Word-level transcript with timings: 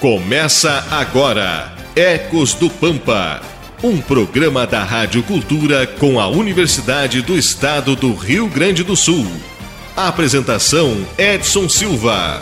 Começa 0.00 0.86
agora 0.90 1.74
Ecos 1.94 2.54
do 2.54 2.70
Pampa, 2.70 3.42
um 3.82 4.00
programa 4.00 4.66
da 4.66 4.82
Rádio 4.82 5.22
Cultura 5.22 5.86
com 5.86 6.18
a 6.18 6.26
Universidade 6.26 7.20
do 7.20 7.36
Estado 7.36 7.94
do 7.94 8.14
Rio 8.14 8.48
Grande 8.48 8.82
do 8.82 8.96
Sul. 8.96 9.26
Apresentação 9.94 11.06
Edson 11.18 11.68
Silva. 11.68 12.40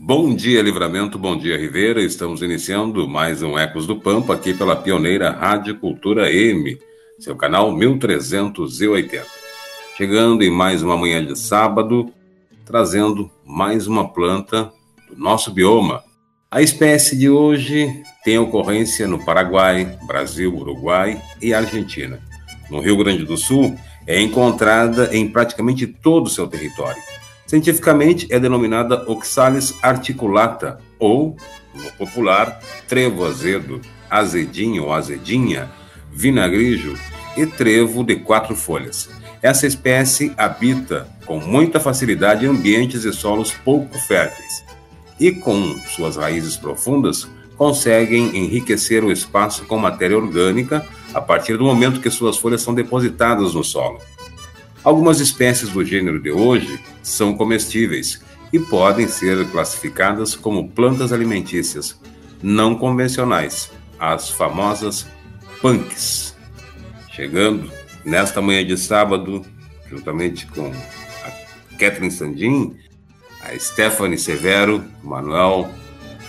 Bom 0.00 0.34
dia, 0.34 0.62
Livramento, 0.62 1.18
bom 1.18 1.36
dia, 1.36 1.58
Ribeira. 1.58 2.02
Estamos 2.02 2.42
iniciando 2.42 3.06
mais 3.08 3.42
um 3.42 3.58
Ecos 3.58 3.86
do 3.86 4.00
Pampa 4.00 4.34
aqui 4.34 4.54
pela 4.54 4.74
pioneira 4.74 5.30
Rádio 5.30 5.78
Cultura 5.78 6.32
M, 6.32 6.78
seu 7.18 7.36
canal 7.36 7.70
1380. 7.72 9.24
Chegando 9.96 10.42
em 10.42 10.50
mais 10.50 10.82
uma 10.82 10.96
manhã 10.96 11.24
de 11.24 11.38
sábado, 11.38 12.12
trazendo 12.64 13.30
mais 13.44 13.86
uma 13.86 14.08
planta 14.08 14.72
do 15.10 15.16
nosso 15.16 15.52
bioma. 15.52 16.02
A 16.50 16.62
espécie 16.62 17.16
de 17.16 17.28
hoje 17.28 18.02
tem 18.24 18.38
ocorrência 18.38 19.06
no 19.06 19.24
Paraguai, 19.24 19.98
Brasil, 20.06 20.54
Uruguai 20.54 21.20
e 21.40 21.52
Argentina. 21.52 22.20
No 22.70 22.80
Rio 22.80 22.96
Grande 22.96 23.24
do 23.24 23.36
Sul, 23.36 23.76
é 24.06 24.20
encontrada 24.20 25.14
em 25.16 25.28
praticamente 25.28 25.86
todo 25.86 26.26
o 26.26 26.30
seu 26.30 26.46
território 26.46 27.00
Cientificamente 27.52 28.26
é 28.30 28.40
denominada 28.40 29.04
Oxalis 29.10 29.74
articulata 29.82 30.78
ou, 30.98 31.36
no 31.74 31.92
popular, 31.98 32.58
trevo 32.88 33.26
azedo, 33.26 33.78
azedinho 34.08 34.84
ou 34.84 34.92
azedinha, 34.94 35.70
vinagrijo 36.10 36.94
e 37.36 37.44
trevo 37.44 38.02
de 38.02 38.16
quatro 38.16 38.56
folhas. 38.56 39.10
Essa 39.42 39.66
espécie 39.66 40.32
habita 40.38 41.06
com 41.26 41.40
muita 41.40 41.78
facilidade 41.78 42.46
ambientes 42.46 43.04
e 43.04 43.12
solos 43.12 43.52
pouco 43.52 43.98
férteis 43.98 44.64
e, 45.20 45.30
com 45.30 45.78
suas 45.94 46.16
raízes 46.16 46.56
profundas, 46.56 47.28
conseguem 47.62 48.36
enriquecer 48.36 49.04
o 49.04 49.12
espaço 49.12 49.64
com 49.66 49.78
matéria 49.78 50.18
orgânica 50.18 50.84
a 51.14 51.20
partir 51.20 51.56
do 51.56 51.62
momento 51.62 52.00
que 52.00 52.10
suas 52.10 52.36
folhas 52.36 52.60
são 52.60 52.74
depositadas 52.74 53.54
no 53.54 53.62
solo. 53.62 54.00
Algumas 54.82 55.20
espécies 55.20 55.68
do 55.68 55.84
gênero 55.84 56.20
de 56.20 56.32
hoje 56.32 56.80
são 57.04 57.34
comestíveis 57.34 58.20
e 58.52 58.58
podem 58.58 59.06
ser 59.06 59.48
classificadas 59.52 60.34
como 60.34 60.70
plantas 60.70 61.12
alimentícias 61.12 61.96
não 62.42 62.74
convencionais, 62.74 63.70
as 63.96 64.28
famosas 64.28 65.06
punks. 65.60 66.34
Chegando 67.12 67.70
nesta 68.04 68.42
manhã 68.42 68.66
de 68.66 68.76
sábado, 68.76 69.46
juntamente 69.88 70.48
com 70.48 70.66
a 70.66 71.76
Kathleen 71.78 72.10
Sandin, 72.10 72.76
a 73.40 73.56
Stephanie 73.56 74.18
Severo, 74.18 74.82
Manuel, 75.00 75.70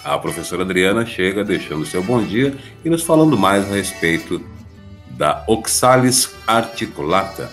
a 0.03 0.18
professora 0.18 0.64
Adriana 0.64 1.06
chega 1.06 1.44
deixando 1.44 1.86
seu 1.86 2.03
bom 2.03 2.22
dia 2.22 2.56
e 2.84 2.90
nos 2.90 3.03
falando 3.03 3.38
mais 3.38 3.72
a 3.72 3.75
respeito 3.75 4.41
da 5.12 5.44
Oxalis 5.47 6.34
articulata 6.46 7.50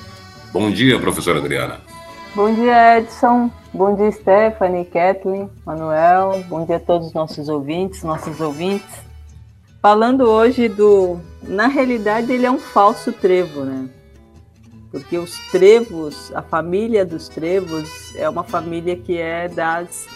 Bom 0.52 0.68
dia, 0.68 0.98
professora 0.98 1.38
Adriana. 1.38 1.80
Bom 2.34 2.52
dia, 2.52 2.98
Edson. 2.98 3.52
Bom 3.72 3.94
dia, 3.94 4.10
Stephanie, 4.10 4.84
Kathleen, 4.84 5.48
Manuel. 5.64 6.44
Bom 6.48 6.66
dia 6.66 6.74
a 6.74 6.80
todos 6.80 7.06
os 7.06 7.12
nossos 7.12 7.48
ouvintes, 7.48 8.02
nossos 8.02 8.40
ouvintes. 8.40 8.90
Falando 9.80 10.22
hoje 10.22 10.68
do. 10.68 11.20
Na 11.44 11.68
realidade, 11.68 12.32
ele 12.32 12.44
é 12.44 12.50
um 12.50 12.58
falso 12.58 13.12
trevo, 13.12 13.64
né? 13.64 13.88
Porque 14.90 15.16
os 15.16 15.38
trevos, 15.52 16.32
a 16.34 16.42
família 16.42 17.06
dos 17.06 17.28
trevos, 17.28 18.12
é 18.16 18.28
uma 18.28 18.42
família 18.42 18.96
que 18.96 19.18
é 19.18 19.46
das, 19.46 20.08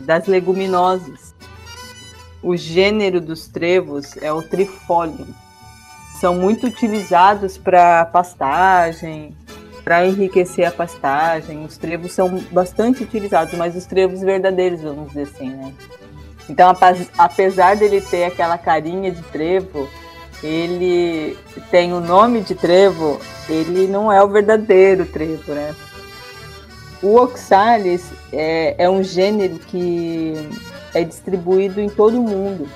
das 0.00 0.26
leguminosas. 0.26 1.33
O 2.44 2.58
gênero 2.58 3.22
dos 3.22 3.48
trevos 3.48 4.18
é 4.18 4.30
o 4.30 4.42
trifolium. 4.42 5.26
São 6.20 6.34
muito 6.34 6.66
utilizados 6.66 7.56
para 7.56 8.04
pastagem, 8.04 9.34
para 9.82 10.06
enriquecer 10.06 10.68
a 10.68 10.70
pastagem. 10.70 11.64
Os 11.64 11.78
trevos 11.78 12.12
são 12.12 12.38
bastante 12.52 13.02
utilizados, 13.02 13.54
mas 13.54 13.74
os 13.74 13.86
trevos 13.86 14.20
verdadeiros, 14.20 14.82
vamos 14.82 15.08
dizer 15.08 15.22
assim, 15.22 15.48
né? 15.48 15.72
Então, 16.46 16.70
apesar 17.16 17.76
dele 17.76 18.02
ter 18.02 18.24
aquela 18.24 18.58
carinha 18.58 19.10
de 19.10 19.22
trevo, 19.22 19.88
ele 20.42 21.38
tem 21.70 21.94
o 21.94 22.00
nome 22.00 22.42
de 22.42 22.54
trevo, 22.54 23.18
ele 23.48 23.86
não 23.86 24.12
é 24.12 24.22
o 24.22 24.28
verdadeiro 24.28 25.06
trevo, 25.06 25.54
né? 25.54 25.74
O 27.02 27.16
oxalis 27.16 28.04
é, 28.30 28.74
é 28.76 28.90
um 28.90 29.02
gênero 29.02 29.58
que 29.58 30.46
é 30.94 31.02
distribuído 31.02 31.80
em 31.80 31.90
todo 31.90 32.18
o 32.18 32.22
mundo. 32.22 32.68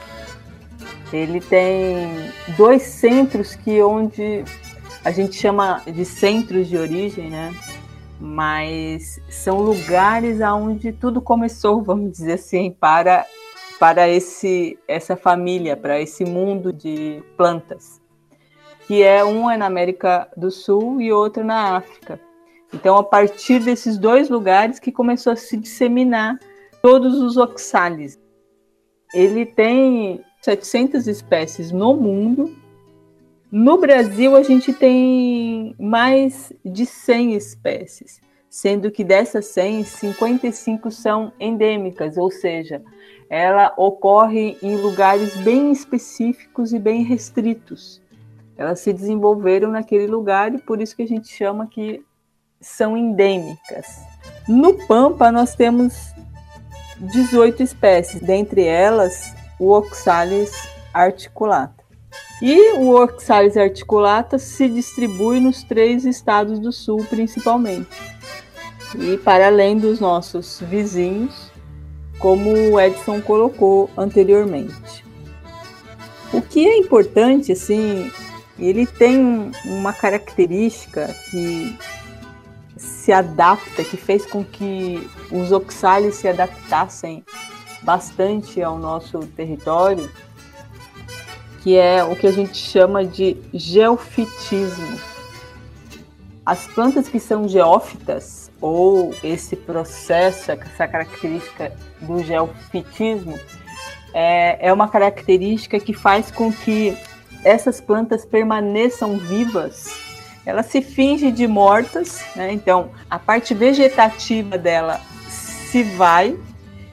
Ele 1.12 1.40
tem 1.40 2.30
dois 2.56 2.82
centros 2.82 3.54
que 3.54 3.80
onde 3.82 4.44
a 5.04 5.10
gente 5.10 5.36
chama 5.36 5.82
de 5.86 6.04
centros 6.04 6.68
de 6.68 6.76
origem, 6.76 7.30
né? 7.30 7.54
Mas 8.20 9.20
são 9.30 9.60
lugares 9.60 10.42
aonde 10.42 10.92
tudo 10.92 11.22
começou, 11.22 11.80
vamos 11.82 12.12
dizer 12.12 12.34
assim, 12.34 12.70
para 12.70 13.24
para 13.78 14.08
esse 14.08 14.76
essa 14.88 15.16
família, 15.16 15.76
para 15.76 16.00
esse 16.00 16.24
mundo 16.24 16.72
de 16.72 17.22
plantas, 17.36 18.00
que 18.88 19.04
é 19.04 19.24
um 19.24 19.48
é 19.48 19.56
na 19.56 19.66
América 19.66 20.28
do 20.36 20.50
Sul 20.50 21.00
e 21.00 21.12
outro 21.12 21.44
na 21.44 21.76
África. 21.76 22.20
Então, 22.74 22.96
a 22.96 23.04
partir 23.04 23.60
desses 23.60 23.96
dois 23.96 24.28
lugares 24.28 24.78
que 24.78 24.92
começou 24.92 25.32
a 25.32 25.36
se 25.36 25.56
disseminar 25.56 26.38
todos 26.82 27.20
os 27.20 27.36
oxalis. 27.36 28.18
Ele 29.14 29.46
tem 29.46 30.24
700 30.42 31.06
espécies 31.06 31.72
no 31.72 31.94
mundo 31.96 32.54
no 33.50 33.78
Brasil, 33.78 34.36
a 34.36 34.42
gente 34.42 34.74
tem 34.74 35.74
mais 35.78 36.52
de 36.62 36.84
100 36.84 37.34
espécies, 37.34 38.20
sendo 38.50 38.90
que 38.90 39.02
dessas 39.02 39.46
100, 39.46 39.84
55 39.84 40.90
são 40.90 41.32
endêmicas, 41.40 42.18
ou 42.18 42.30
seja, 42.30 42.82
ela 43.30 43.72
ocorre 43.78 44.58
em 44.62 44.76
lugares 44.76 45.34
bem 45.38 45.72
específicos 45.72 46.74
e 46.74 46.78
bem 46.78 47.02
restritos. 47.02 48.02
Elas 48.54 48.80
se 48.80 48.92
desenvolveram 48.92 49.70
naquele 49.70 50.06
lugar 50.06 50.54
e 50.54 50.58
por 50.58 50.82
isso 50.82 50.94
que 50.94 51.02
a 51.02 51.08
gente 51.08 51.28
chama 51.28 51.66
que 51.66 52.04
são 52.60 52.98
endêmicas. 52.98 54.04
No 54.46 54.74
Pampa, 54.86 55.32
nós 55.32 55.54
temos 55.54 56.12
18 57.00 57.62
espécies, 57.62 58.20
dentre 58.20 58.64
elas 58.64 59.34
o 59.58 59.70
Oxalis 59.72 60.68
articulata. 60.92 61.84
E 62.40 62.72
o 62.74 62.90
Oxalis 62.94 63.56
articulata 63.56 64.38
se 64.38 64.68
distribui 64.68 65.40
nos 65.40 65.62
três 65.62 66.04
estados 66.04 66.58
do 66.58 66.72
sul, 66.72 67.04
principalmente. 67.08 67.88
E 68.96 69.18
para 69.18 69.48
além 69.48 69.76
dos 69.76 70.00
nossos 70.00 70.60
vizinhos, 70.60 71.50
como 72.18 72.50
o 72.50 72.80
Edson 72.80 73.20
colocou 73.20 73.90
anteriormente. 73.96 75.04
O 76.32 76.40
que 76.40 76.66
é 76.66 76.76
importante, 76.76 77.52
assim, 77.52 78.10
ele 78.58 78.86
tem 78.86 79.50
uma 79.64 79.92
característica 79.92 81.14
que 81.30 81.76
se 83.08 83.12
adapta, 83.12 83.82
que 83.82 83.96
fez 83.96 84.26
com 84.26 84.44
que 84.44 85.08
os 85.32 85.50
oxalis 85.50 86.16
se 86.16 86.28
adaptassem 86.28 87.25
bastante 87.82 88.62
ao 88.62 88.76
nosso 88.76 89.20
território, 89.28 90.10
que 91.62 91.75
é 91.75 92.05
o 92.05 92.14
que 92.14 92.26
a 92.26 92.31
gente 92.31 92.58
chama 92.58 93.06
de 93.06 93.38
geofitismo. 93.55 95.00
As 96.44 96.66
plantas 96.66 97.08
que 97.08 97.19
são 97.19 97.49
geófitas, 97.49 98.50
ou 98.60 99.14
esse 99.25 99.56
processo, 99.56 100.52
essa 100.52 100.87
característica 100.87 101.72
do 102.02 102.22
geofitismo, 102.22 103.38
é, 104.12 104.69
é 104.69 104.70
uma 104.70 104.87
característica 104.87 105.81
que 105.81 105.94
faz 105.94 106.31
com 106.31 106.52
que 106.52 106.94
essas 107.43 107.81
plantas 107.81 108.26
permaneçam 108.26 109.16
vivas. 109.16 110.07
Ela 110.48 110.62
se 110.62 110.80
finge 110.80 111.30
de 111.30 111.46
mortas, 111.46 112.24
né? 112.34 112.50
então 112.50 112.88
a 113.10 113.18
parte 113.18 113.52
vegetativa 113.52 114.56
dela 114.56 114.98
se 115.28 115.82
vai 115.82 116.38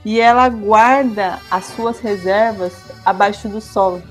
e 0.04 0.20
ela 0.20 0.50
guarda 0.50 1.40
as 1.50 1.64
suas 1.68 2.02
reservas 2.02 2.74
abaixo 3.06 3.48
do 3.48 3.62
solo. 3.62 4.04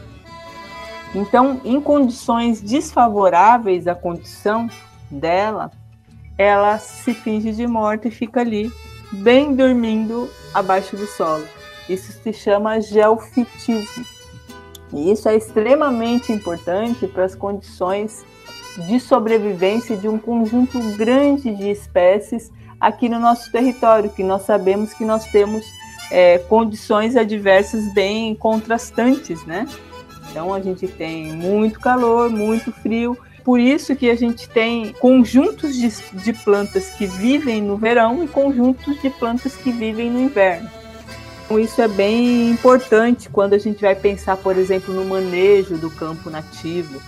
Então, 1.14 1.60
em 1.62 1.78
condições 1.78 2.62
desfavoráveis 2.62 3.86
à 3.86 3.94
condição 3.94 4.66
dela, 5.10 5.70
ela 6.38 6.78
se 6.78 7.12
finge 7.12 7.52
de 7.52 7.66
morta 7.66 8.08
e 8.08 8.10
fica 8.10 8.40
ali, 8.40 8.72
bem 9.12 9.54
dormindo 9.54 10.26
abaixo 10.54 10.96
do 10.96 11.06
solo. 11.06 11.44
Isso 11.86 12.12
se 12.12 12.32
chama 12.32 12.80
geofitismo. 12.80 14.06
E 14.90 15.12
isso 15.12 15.28
é 15.28 15.36
extremamente 15.36 16.32
importante 16.32 17.06
para 17.06 17.26
as 17.26 17.34
condições 17.34 18.24
de 18.76 18.98
sobrevivência 19.00 19.96
de 19.96 20.08
um 20.08 20.18
conjunto 20.18 20.78
grande 20.96 21.54
de 21.54 21.70
espécies 21.70 22.50
aqui 22.80 23.08
no 23.08 23.18
nosso 23.18 23.50
território, 23.50 24.10
que 24.10 24.22
nós 24.22 24.42
sabemos 24.42 24.92
que 24.92 25.04
nós 25.04 25.26
temos 25.26 25.64
é, 26.10 26.38
condições 26.38 27.16
adversas 27.16 27.92
bem 27.94 28.34
contrastantes, 28.34 29.44
né? 29.46 29.66
Então 30.30 30.52
a 30.52 30.60
gente 30.60 30.86
tem 30.88 31.32
muito 31.32 31.78
calor, 31.80 32.28
muito 32.28 32.72
frio, 32.72 33.16
por 33.44 33.60
isso 33.60 33.94
que 33.94 34.10
a 34.10 34.16
gente 34.16 34.48
tem 34.48 34.92
conjuntos 34.94 35.76
de, 35.76 35.88
de 36.14 36.32
plantas 36.32 36.90
que 36.90 37.06
vivem 37.06 37.62
no 37.62 37.76
verão 37.76 38.24
e 38.24 38.28
conjuntos 38.28 39.00
de 39.00 39.10
plantas 39.10 39.54
que 39.54 39.70
vivem 39.70 40.10
no 40.10 40.20
inverno. 40.20 40.68
Então, 41.44 41.60
isso 41.60 41.80
é 41.82 41.86
bem 41.86 42.50
importante 42.50 43.28
quando 43.28 43.52
a 43.52 43.58
gente 43.58 43.82
vai 43.82 43.94
pensar, 43.94 44.38
por 44.38 44.56
exemplo, 44.56 44.94
no 44.94 45.04
manejo 45.04 45.76
do 45.76 45.90
campo 45.90 46.30
nativo, 46.30 47.00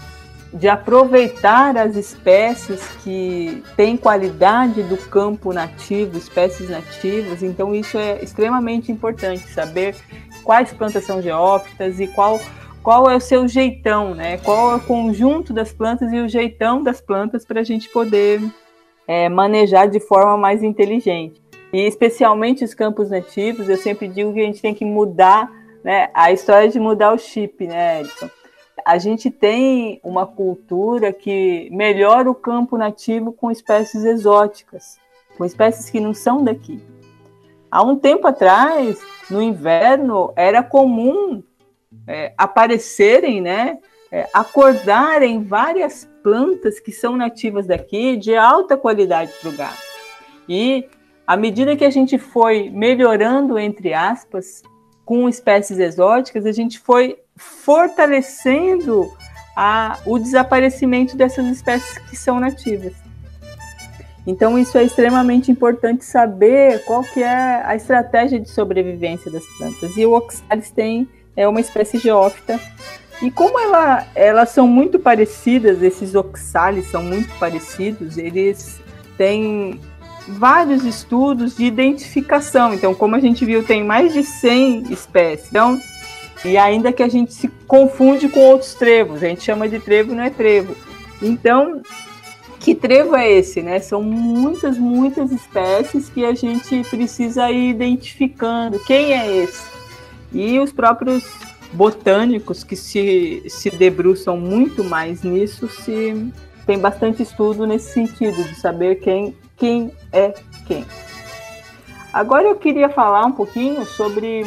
de 0.57 0.69
aproveitar 0.69 1.77
as 1.77 1.97
espécies 1.97 2.81
que 3.05 3.63
têm 3.77 3.97
qualidade 3.97 4.83
do 4.83 4.97
campo 4.97 5.53
nativo, 5.53 6.17
espécies 6.17 6.71
nativas. 6.71 7.43
Então, 7.43 7.75
isso 7.75 7.99
é 7.99 8.23
extremamente 8.23 8.91
importante, 8.91 9.47
saber 9.49 9.95
quais 10.43 10.73
plantas 10.73 11.05
são 11.05 11.21
geófitas 11.21 12.01
e 12.01 12.07
qual 12.09 12.41
qual 12.83 13.11
é 13.11 13.17
o 13.17 13.21
seu 13.21 13.49
jeitão, 13.49 14.15
né? 14.15 14.39
Qual 14.39 14.71
é 14.71 14.77
o 14.77 14.81
conjunto 14.81 15.53
das 15.53 15.73
plantas 15.73 16.13
e 16.13 16.21
o 16.21 16.29
jeitão 16.29 16.85
das 16.85 17.01
plantas 17.01 17.45
para 17.45 17.61
a 17.61 17.65
gente 17.65 17.89
poder 17.89 18.41
é, 19.09 19.29
manejar 19.29 19.89
de 19.89 19.99
forma 19.99 20.37
mais 20.37 20.63
inteligente. 20.63 21.43
E 21.73 21.81
especialmente 21.81 22.65
os 22.65 22.75
campos 22.75 23.11
nativos, 23.11 23.69
eu 23.69 23.77
sempre 23.77 24.07
digo 24.07 24.33
que 24.33 24.41
a 24.41 24.45
gente 24.45 24.63
tem 24.63 24.73
que 24.73 24.85
mudar, 24.85 25.51
né? 25.83 26.11
A 26.15 26.31
história 26.31 26.69
de 26.69 26.79
mudar 26.79 27.13
o 27.13 27.19
chip, 27.19 27.67
né, 27.67 28.03
Edson? 28.03 28.31
A 28.87 28.99
gente 28.99 29.33
tem 29.33 30.01
uma 30.05 30.25
cultura 30.25 31.13
que 31.13 31.69
melhora 31.73 32.31
o 32.31 32.35
campo 32.37 32.79
nativo 32.79 33.33
com 33.33 33.51
espécies 33.51 34.05
exóticas, 34.05 34.97
com 35.37 35.45
espécies 35.45 35.91
que 35.91 35.99
não 35.99 36.15
são 36.15 36.45
daqui. 36.45 36.81
Há 37.69 37.83
um 37.83 37.97
tempo 37.97 38.29
atrás, 38.29 39.05
no 39.29 39.43
inverno, 39.43 40.33
era 40.37 40.63
comum 40.63 41.43
é, 42.07 42.33
aparecerem, 42.39 43.41
né, 43.41 43.81
é, 44.13 44.29
acordarem 44.33 45.43
várias 45.43 46.09
plantas 46.23 46.79
que 46.79 46.93
são 46.93 47.17
nativas 47.17 47.67
daqui 47.67 48.17
de 48.17 48.37
alta 48.37 48.77
qualidade 48.77 49.33
para 49.41 49.51
o 49.51 49.57
gado. 49.57 49.79
E 50.49 50.89
à 51.27 51.37
medida 51.37 51.75
que 51.75 51.85
a 51.85 51.91
gente 51.91 52.19
foi 52.19 52.71
melhorando, 52.71 53.59
entre 53.59 53.93
aspas, 53.93 54.63
com 55.05 55.29
espécies 55.29 55.81
exóticas, 55.81 56.47
a 56.47 56.53
gente 56.53 56.79
foi 56.79 57.19
fortalecendo 57.37 59.11
a, 59.57 59.99
o 60.05 60.19
desaparecimento 60.19 61.17
dessas 61.17 61.47
espécies 61.47 61.99
que 61.99 62.17
são 62.17 62.41
nativas. 62.41 62.93
Então 64.27 64.59
isso 64.59 64.77
é 64.77 64.83
extremamente 64.83 65.53
importante 65.53 66.05
saber 66.05 66.85
qual 66.85 67.03
que 67.05 67.23
é 67.23 67.63
a 67.65 67.77
estratégia 67.77 68.41
de 68.41 68.51
sobrevivência 68.51 69.31
das 69.31 69.45
plantas. 69.57 69.97
E 69.97 70.05
o 70.05 70.13
Oxalis 70.13 70.71
tem 70.71 71.09
é 71.37 71.47
uma 71.47 71.61
espécie 71.61 71.99
geófita. 71.99 72.59
E 73.23 73.31
como 73.31 73.59
ela, 73.59 74.07
elas 74.15 74.51
são 74.51 74.67
muito 74.67 74.99
parecidas, 74.99 75.83
esses 75.83 76.15
oxalis 76.15 76.91
são 76.91 77.03
muito 77.03 77.33
parecidos, 77.39 78.19
eles 78.19 78.81
têm 79.17 79.81
vários 80.29 80.85
estudos 80.85 81.57
de 81.57 81.65
identificação. 81.65 82.75
Então, 82.75 82.95
como 82.95 83.15
a 83.15 83.21
gente 83.21 83.45
viu, 83.45 83.65
tem 83.65 83.85
mais 83.85 84.13
de 84.13 84.23
100 84.23 84.93
espécies. 84.93 85.49
Então, 85.49 85.81
e 86.45 86.57
ainda 86.57 86.93
que 86.93 87.03
a 87.03 87.09
gente 87.09 87.33
se 87.33 87.49
confunde 87.67 88.29
com 88.29 88.41
outros 88.41 88.75
trevos, 88.75 89.23
a 89.23 89.29
gente 89.29 89.43
chama 89.43 89.69
de 89.69 89.79
trevo, 89.79 90.15
não 90.15 90.23
é 90.23 90.31
trevo. 90.31 90.77
Então, 91.23 91.81
que 92.61 92.75
trevo 92.75 93.17
é 93.17 93.31
esse, 93.31 93.63
né? 93.63 93.79
São 93.81 94.03
muitas, 94.03 94.77
muitas 94.77 95.33
espécies 95.33 96.09
que 96.09 96.25
a 96.25 96.35
gente 96.35 96.83
precisa 96.91 97.51
ir 97.51 97.71
identificando. 97.71 98.79
Quem 98.81 99.13
é 99.13 99.43
esse? 99.43 99.65
E 100.33 100.59
os 100.59 100.73
próprios 100.73 101.25
botânicos 101.73 102.65
que 102.65 102.77
se, 102.77 103.45
se 103.49 103.71
debruçam 103.71 104.37
muito 104.37 104.85
mais 104.85 105.23
nisso, 105.23 105.69
se 105.69 106.33
tem 106.67 106.79
bastante 106.79 107.23
estudo 107.23 107.67
nesse 107.67 107.93
sentido, 107.93 108.43
de 108.45 108.55
saber 108.57 108.97
quem, 108.97 109.37
quem 109.57 109.93
é 110.13 110.35
quem. 110.67 110.85
Agora 112.13 112.49
eu 112.49 112.57
queria 112.57 112.89
falar 112.89 113.25
um 113.27 113.33
pouquinho 113.33 113.85
sobre 113.87 114.45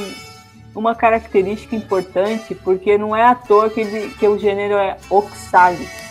uma 0.75 0.95
característica 0.95 1.75
importante, 1.75 2.53
porque 2.55 2.97
não 2.97 3.15
é 3.15 3.25
à 3.25 3.35
toa 3.35 3.69
que, 3.69 3.81
ele, 3.81 4.09
que 4.15 4.27
o 4.27 4.37
gênero 4.37 4.75
é 4.75 4.97
Oxalis. 5.09 6.09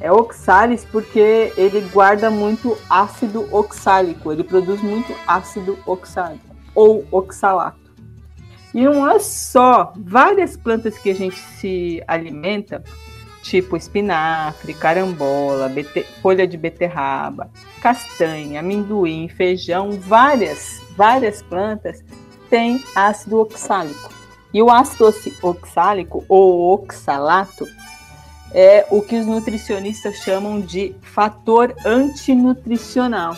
É 0.00 0.12
Oxalis 0.12 0.84
porque 0.84 1.52
ele 1.56 1.80
guarda 1.92 2.30
muito 2.30 2.76
ácido 2.88 3.48
oxálico, 3.54 4.32
ele 4.32 4.44
produz 4.44 4.80
muito 4.80 5.12
ácido 5.26 5.78
oxálico 5.84 6.44
ou 6.74 7.04
oxalato. 7.10 7.88
E 8.72 8.84
não 8.84 9.10
é 9.10 9.18
só 9.18 9.92
várias 9.96 10.56
plantas 10.56 10.96
que 10.98 11.10
a 11.10 11.14
gente 11.14 11.36
se 11.36 12.02
alimenta, 12.06 12.84
tipo 13.42 13.76
espinafre, 13.76 14.74
carambola, 14.74 15.68
folha 16.22 16.46
de 16.46 16.56
beterraba, 16.56 17.50
castanha, 17.80 18.60
amendoim, 18.60 19.28
feijão, 19.28 19.92
várias, 19.92 20.80
várias 20.96 21.42
plantas 21.42 22.04
têm 22.50 22.82
ácido 22.94 23.40
oxálico. 23.40 24.12
E 24.52 24.62
o 24.62 24.70
ácido 24.70 25.12
oxálico 25.42 26.24
ou 26.28 26.72
oxalato 26.72 27.66
é 28.52 28.86
o 28.90 29.02
que 29.02 29.16
os 29.18 29.26
nutricionistas 29.26 30.16
chamam 30.16 30.60
de 30.60 30.94
fator 31.02 31.74
antinutricional. 31.84 33.36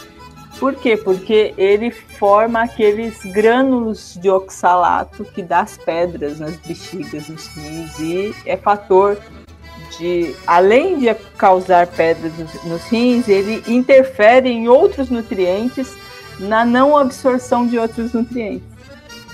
Por 0.59 0.75
quê? 0.75 0.97
Porque 0.97 1.55
ele 1.57 1.91
forma 1.91 2.63
aqueles 2.63 3.19
grânulos 3.25 4.19
de 4.21 4.29
oxalato 4.29 5.25
que 5.25 5.43
dá 5.43 5.61
as 5.61 5.77
pedras 5.77 6.39
nas 6.39 6.57
bexigas, 6.57 7.29
nos 7.29 7.47
rins, 7.49 7.99
e 7.99 8.35
é 8.45 8.57
fator 8.57 9.19
de, 9.99 10.35
além 10.47 10.99
de 10.99 11.15
causar 11.37 11.87
pedras 11.87 12.33
nos 12.65 12.83
rins, 12.85 13.27
ele 13.29 13.63
interfere 13.67 14.51
em 14.51 14.69
outros 14.69 15.09
nutrientes 15.09 15.95
na 16.39 16.65
não 16.65 16.97
absorção 16.97 17.67
de 17.67 17.79
outros 17.79 18.13
nutrientes. 18.13 18.70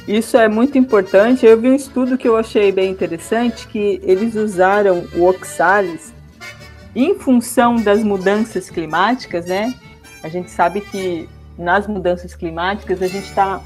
Isso 0.07 0.37
é 0.37 0.49
muito 0.49 0.79
importante. 0.79 1.45
Eu 1.45 1.61
vi 1.61 1.69
um 1.69 1.75
estudo 1.75 2.17
que 2.17 2.29
eu 2.29 2.37
achei 2.37 2.71
bem 2.71 2.91
interessante, 2.91 3.67
que 3.67 4.01
eles 4.05 4.37
usaram 4.37 5.05
o 5.15 5.25
oxalis 5.25 6.15
em 6.95 7.19
função 7.19 7.77
das 7.77 8.03
mudanças 8.05 8.71
climáticas, 8.71 9.47
né? 9.47 9.75
A 10.23 10.29
gente 10.29 10.51
sabe 10.51 10.81
que 10.81 11.29
nas 11.59 11.87
mudanças 11.87 12.35
climáticas 12.35 13.03
a 13.03 13.07
gente 13.07 13.27
está 13.27 13.61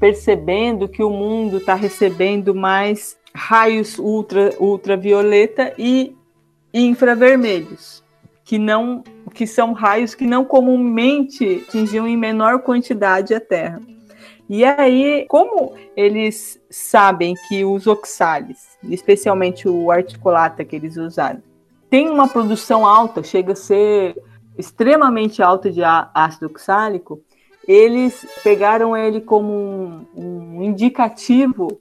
percebendo 0.00 0.88
que 0.88 1.02
o 1.02 1.10
mundo 1.10 1.58
está 1.58 1.74
recebendo 1.74 2.54
mais 2.54 3.16
raios 3.32 3.98
ultra, 3.98 4.52
ultravioleta 4.58 5.72
e 5.78 6.14
infravermelhos, 6.72 8.02
que 8.44 8.58
não 8.58 9.02
que 9.32 9.46
são 9.46 9.72
raios 9.72 10.14
que 10.14 10.26
não 10.26 10.44
comumente 10.44 11.64
atingiam 11.66 12.06
em 12.06 12.16
menor 12.16 12.60
quantidade 12.60 13.34
a 13.34 13.40
Terra. 13.40 13.80
E 14.48 14.64
aí, 14.64 15.26
como 15.28 15.74
eles 15.96 16.60
sabem 16.68 17.34
que 17.48 17.64
os 17.64 17.86
oxalis, 17.86 18.78
especialmente 18.84 19.68
o 19.68 19.90
articulata 19.90 20.64
que 20.64 20.76
eles 20.76 20.96
usaram, 20.96 21.42
tem 21.88 22.10
uma 22.10 22.28
produção 22.28 22.84
alta, 22.84 23.22
chega 23.22 23.52
a 23.52 23.56
ser 23.56 24.16
extremamente 24.58 25.42
alta 25.42 25.70
de 25.70 25.82
ácido 25.82 26.46
oxálico, 26.46 27.20
eles 27.66 28.26
pegaram 28.42 28.96
ele 28.96 29.20
como 29.20 29.52
um, 29.52 30.06
um 30.14 30.62
indicativo 30.62 31.80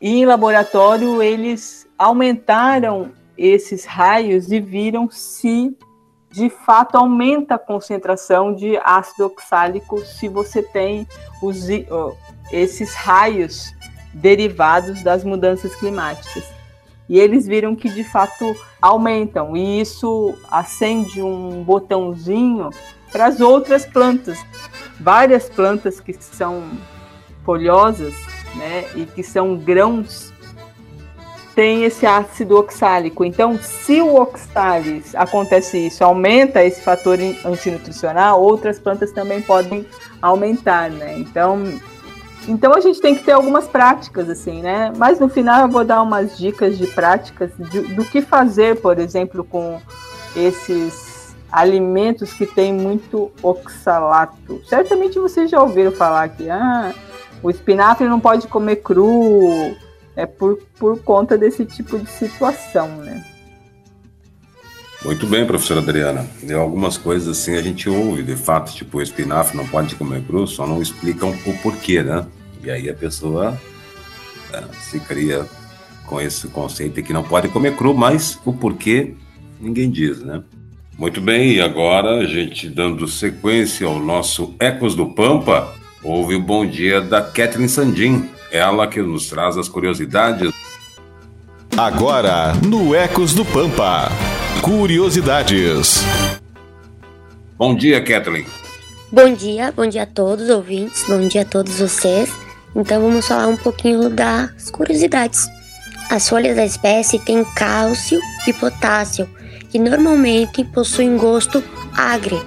e 0.00 0.20
em 0.20 0.26
laboratório 0.26 1.22
eles 1.22 1.86
aumentaram 1.98 3.12
esses 3.36 3.84
raios 3.84 4.50
e 4.50 4.58
viram 4.58 5.10
se 5.10 5.76
de 6.32 6.48
fato 6.48 6.96
aumenta 6.96 7.56
a 7.56 7.58
concentração 7.58 8.54
de 8.54 8.76
ácido 8.78 9.26
oxálico 9.26 10.02
se 10.04 10.28
você 10.28 10.62
tem 10.62 11.06
os, 11.42 11.66
esses 12.50 12.94
raios 12.94 13.74
derivados 14.14 15.02
das 15.02 15.22
mudanças 15.22 15.74
climáticas. 15.76 16.44
E 17.08 17.18
eles 17.18 17.46
viram 17.46 17.76
que 17.76 17.90
de 17.90 18.04
fato 18.04 18.56
aumentam, 18.80 19.54
e 19.54 19.80
isso 19.80 20.34
acende 20.50 21.20
um 21.20 21.62
botãozinho 21.62 22.70
para 23.10 23.26
as 23.26 23.40
outras 23.40 23.84
plantas. 23.84 24.38
Várias 24.98 25.50
plantas 25.50 26.00
que 26.00 26.14
são 26.14 26.70
folhosas 27.44 28.14
né, 28.56 28.86
e 28.94 29.04
que 29.04 29.22
são 29.22 29.56
grãos 29.56 30.31
tem 31.54 31.84
esse 31.84 32.06
ácido 32.06 32.56
oxálico. 32.56 33.24
Então, 33.24 33.58
se 33.58 34.00
o 34.00 34.14
oxalis 34.14 35.14
acontece 35.14 35.86
isso, 35.86 36.02
aumenta 36.02 36.64
esse 36.64 36.80
fator 36.80 37.18
antinutricional, 37.44 38.42
outras 38.42 38.78
plantas 38.78 39.12
também 39.12 39.42
podem 39.42 39.86
aumentar, 40.20 40.90
né? 40.90 41.18
Então, 41.18 41.62
então 42.48 42.74
a 42.74 42.80
gente 42.80 43.00
tem 43.00 43.14
que 43.14 43.22
ter 43.22 43.32
algumas 43.32 43.68
práticas 43.68 44.28
assim, 44.28 44.62
né? 44.62 44.92
Mas 44.96 45.20
no 45.20 45.28
final 45.28 45.62
eu 45.62 45.68
vou 45.68 45.84
dar 45.84 46.02
umas 46.02 46.36
dicas 46.36 46.78
de 46.78 46.86
práticas 46.86 47.50
de, 47.58 47.82
do 47.94 48.04
que 48.04 48.22
fazer, 48.22 48.80
por 48.80 48.98
exemplo, 48.98 49.44
com 49.44 49.80
esses 50.34 51.34
alimentos 51.50 52.32
que 52.32 52.46
têm 52.46 52.72
muito 52.72 53.30
oxalato. 53.42 54.62
Certamente 54.66 55.18
vocês 55.18 55.50
já 55.50 55.62
ouviram 55.62 55.92
falar 55.92 56.28
que 56.30 56.48
ah, 56.48 56.94
o 57.42 57.50
espinafre 57.50 58.08
não 58.08 58.18
pode 58.18 58.48
comer 58.48 58.76
cru, 58.76 59.76
é 60.16 60.26
por, 60.26 60.58
por 60.78 60.98
conta 61.02 61.36
desse 61.38 61.64
tipo 61.64 61.98
de 61.98 62.10
situação, 62.10 62.88
né? 62.98 63.24
Muito 65.04 65.26
bem, 65.26 65.44
professora 65.44 65.80
Adriana. 65.80 66.26
De 66.42 66.54
algumas 66.54 66.96
coisas 66.96 67.28
assim 67.28 67.56
a 67.56 67.62
gente 67.62 67.88
ouve, 67.88 68.22
de 68.22 68.36
fato, 68.36 68.72
tipo, 68.72 68.98
o 68.98 69.02
espinafre 69.02 69.56
não 69.56 69.66
pode 69.66 69.96
comer 69.96 70.22
cru, 70.22 70.46
só 70.46 70.66
não 70.66 70.80
explicam 70.80 71.30
o 71.30 71.58
porquê, 71.58 72.02
né? 72.02 72.24
E 72.62 72.70
aí 72.70 72.88
a 72.88 72.94
pessoa 72.94 73.60
é, 74.52 74.62
se 74.80 75.00
cria 75.00 75.44
com 76.06 76.20
esse 76.20 76.46
conceito 76.48 76.94
de 76.94 77.02
que 77.02 77.12
não 77.12 77.24
pode 77.24 77.48
comer 77.48 77.76
cru, 77.76 77.94
mas 77.94 78.38
o 78.44 78.52
porquê 78.52 79.14
ninguém 79.60 79.90
diz, 79.90 80.20
né? 80.20 80.42
Muito 80.96 81.20
bem, 81.20 81.54
e 81.54 81.60
agora 81.60 82.18
a 82.18 82.26
gente 82.26 82.68
dando 82.68 83.08
sequência 83.08 83.86
ao 83.86 83.98
nosso 83.98 84.54
Ecos 84.60 84.94
do 84.94 85.06
Pampa, 85.06 85.74
houve 86.02 86.34
o 86.34 86.40
bom 86.40 86.66
dia 86.66 87.00
da 87.00 87.22
Kathleen 87.22 87.66
Sandin, 87.66 88.28
ela 88.52 88.86
que 88.86 89.00
nos 89.00 89.28
traz 89.28 89.56
as 89.56 89.66
curiosidades. 89.66 90.52
Agora, 91.74 92.52
no 92.66 92.94
Ecos 92.94 93.32
do 93.32 93.46
Pampa, 93.46 94.10
curiosidades. 94.60 96.02
Bom 97.56 97.74
dia, 97.74 98.04
Kathleen. 98.04 98.46
Bom 99.10 99.32
dia, 99.32 99.72
bom 99.72 99.86
dia 99.86 100.02
a 100.02 100.06
todos 100.06 100.44
os 100.44 100.50
ouvintes, 100.50 101.04
bom 101.08 101.26
dia 101.26 101.42
a 101.42 101.44
todos 101.46 101.78
vocês. 101.78 102.30
Então 102.76 103.00
vamos 103.00 103.26
falar 103.26 103.46
um 103.46 103.56
pouquinho 103.56 104.10
das 104.10 104.70
curiosidades. 104.70 105.48
As 106.10 106.28
folhas 106.28 106.54
da 106.54 106.64
espécie 106.64 107.18
têm 107.18 107.44
cálcio 107.56 108.20
e 108.46 108.52
potássio, 108.52 109.26
que 109.70 109.78
normalmente 109.78 110.62
possuem 110.64 111.16
gosto 111.16 111.64
agre. 111.94 112.38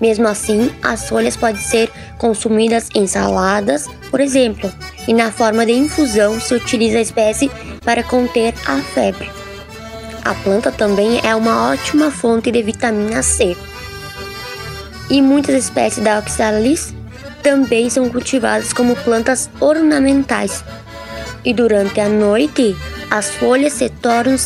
Mesmo 0.00 0.26
assim, 0.26 0.70
as 0.82 1.08
folhas 1.08 1.36
podem 1.36 1.60
ser 1.60 1.90
consumidas 2.18 2.88
em 2.94 3.06
saladas, 3.06 3.86
por 4.10 4.20
exemplo, 4.20 4.72
e 5.10 5.12
na 5.12 5.32
forma 5.32 5.66
de 5.66 5.72
infusão 5.72 6.40
se 6.40 6.54
utiliza 6.54 6.98
a 6.98 7.00
espécie 7.00 7.50
para 7.84 8.04
conter 8.04 8.54
a 8.64 8.76
febre. 8.76 9.28
A 10.24 10.32
planta 10.34 10.70
também 10.70 11.20
é 11.24 11.34
uma 11.34 11.72
ótima 11.72 12.12
fonte 12.12 12.52
de 12.52 12.62
vitamina 12.62 13.20
C. 13.20 13.56
E 15.10 15.20
muitas 15.20 15.64
espécies 15.64 16.04
da 16.04 16.20
Oxalis 16.20 16.94
também 17.42 17.90
são 17.90 18.08
cultivadas 18.08 18.72
como 18.72 18.94
plantas 18.94 19.50
ornamentais, 19.58 20.62
e 21.44 21.52
durante 21.52 21.98
a 21.98 22.08
noite 22.08 22.76
as 23.10 23.30
folhas 23.30 23.72
se 23.72 23.88
tornam 23.88 24.36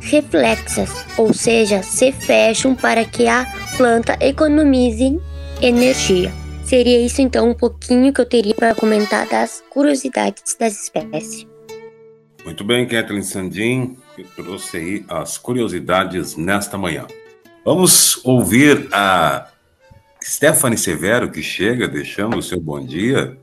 reflexas, 0.00 0.88
ou 1.18 1.34
seja, 1.34 1.82
se 1.82 2.10
fecham 2.10 2.74
para 2.74 3.04
que 3.04 3.28
a 3.28 3.44
planta 3.76 4.16
economize 4.20 5.20
energia. 5.60 6.45
Seria 6.66 7.00
isso 7.00 7.22
então 7.22 7.48
um 7.48 7.54
pouquinho 7.54 8.12
que 8.12 8.20
eu 8.20 8.26
teria 8.26 8.52
para 8.52 8.74
comentar 8.74 9.28
das 9.28 9.62
curiosidades 9.70 10.56
das 10.58 10.82
espécies. 10.82 11.46
Muito 12.44 12.64
bem, 12.64 12.88
Kathleen 12.88 13.22
Sandin, 13.22 13.96
que 14.16 14.24
trouxe 14.24 14.76
aí 14.76 15.04
as 15.08 15.38
curiosidades 15.38 16.34
nesta 16.36 16.76
manhã. 16.76 17.06
Vamos 17.64 18.20
ouvir 18.24 18.88
a 18.92 19.48
Stephanie 20.20 20.76
Severo, 20.76 21.30
que 21.30 21.40
chega 21.40 21.86
deixando 21.86 22.36
o 22.36 22.42
seu 22.42 22.60
bom 22.60 22.84
dia 22.84 23.38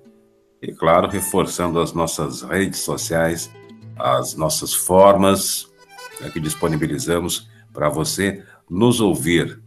e, 0.62 0.74
claro, 0.74 1.08
reforçando 1.08 1.80
as 1.80 1.94
nossas 1.94 2.42
redes 2.42 2.82
sociais, 2.82 3.50
as 3.98 4.36
nossas 4.36 4.74
formas 4.74 5.72
né, 6.20 6.30
que 6.30 6.42
disponibilizamos 6.42 7.50
para 7.72 7.88
você 7.88 8.44
nos 8.70 9.00
ouvir 9.00 9.62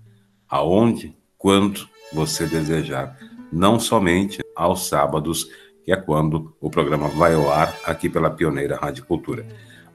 aonde, 0.47 1.17
quando 1.39 1.89
você 2.13 2.45
desejar, 2.47 3.17
não 3.53 3.79
somente 3.79 4.43
aos 4.55 4.87
sábados, 4.87 5.49
que 5.85 5.93
é 5.93 5.97
quando 5.97 6.55
o 6.61 6.71
programa 6.71 7.09
vai 7.09 7.35
ao 7.35 7.51
ar 7.51 7.79
aqui 7.85 8.09
pela 8.09 8.31
Pioneira 8.31 8.77
Rádio 8.77 9.05
Cultura. 9.07 9.47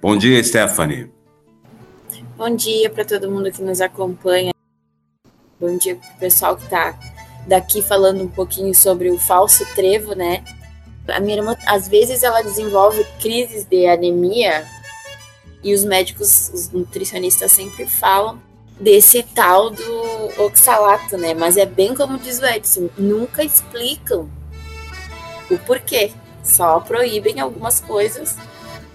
Bom 0.02 0.18
dia, 0.18 0.44
Stephanie. 0.44 1.12
Bom 2.38 2.56
dia 2.56 2.90
para 2.90 3.06
todo 3.06 3.30
mundo 3.30 3.52
que 3.52 3.62
nos 3.62 3.82
acompanha. 3.82 4.54
Bom 5.60 5.78
dia 5.78 5.96
para 5.96 6.16
o 6.16 6.20
pessoal 6.20 6.56
que 6.56 6.64
está 6.64 6.98
daqui 7.48 7.82
falando 7.82 8.24
um 8.24 8.28
pouquinho 8.28 8.74
sobre 8.74 9.12
o 9.12 9.20
falso 9.20 9.66
trevo, 9.76 10.16
né? 10.16 10.44
A 11.08 11.20
minha 11.20 11.38
irmã, 11.38 11.56
às 11.68 11.88
vezes, 11.88 12.24
ela 12.24 12.42
desenvolve 12.42 13.04
crises 13.20 13.66
de 13.66 13.86
anemia 13.86 14.66
e 15.64 15.74
os 15.74 15.84
médicos, 15.84 16.50
os 16.54 16.72
nutricionistas 16.72 17.52
sempre 17.52 17.86
falam 17.86 18.42
desse 18.82 19.22
tal 19.22 19.70
do 19.70 20.44
oxalato, 20.44 21.18
né? 21.18 21.34
Mas 21.34 21.56
é 21.56 21.66
bem 21.66 21.94
como 21.94 22.18
diz 22.18 22.40
o 22.40 22.46
Edson, 22.46 22.90
nunca 22.98 23.44
explicam 23.44 24.28
o 25.50 25.58
porquê, 25.60 26.12
só 26.44 26.80
proíbem 26.80 27.40
algumas 27.40 27.80
coisas 27.80 28.36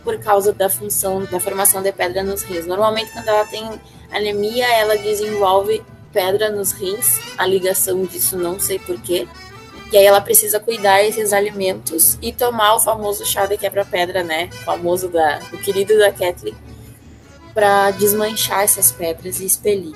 por 0.03 0.19
causa 0.19 0.53
da 0.53 0.69
função 0.69 1.25
da 1.25 1.39
formação 1.39 1.83
de 1.83 1.93
pedra 1.93 2.23
nos 2.23 2.43
rins. 2.43 2.67
Normalmente, 2.67 3.13
quando 3.13 3.29
ela 3.29 3.45
tem 3.45 3.69
anemia, 4.11 4.67
ela 4.67 4.97
desenvolve 4.97 5.83
pedra 6.13 6.51
nos 6.51 6.73
rins, 6.73 7.21
a 7.39 7.47
ligação 7.47 8.05
disso 8.05 8.37
não 8.37 8.59
sei 8.59 8.79
porquê. 8.79 9.29
E 9.93 9.97
aí 9.97 10.05
ela 10.05 10.21
precisa 10.21 10.59
cuidar 10.59 11.05
esses 11.05 11.33
alimentos 11.33 12.19
e 12.21 12.33
tomar 12.33 12.75
o 12.75 12.81
famoso 12.81 13.25
chá 13.25 13.47
de 13.47 13.57
quebra-pedra, 13.57 14.25
né? 14.25 14.51
O 14.53 14.65
famoso 14.65 15.09
da, 15.09 15.41
o 15.53 15.59
querido 15.59 15.97
da 15.97 16.11
Kathleen, 16.11 16.57
para 17.57 17.91
desmanchar 17.93 18.65
essas 18.65 18.93
pedras 18.93 19.41
e 19.41 19.47
expelir. 19.47 19.95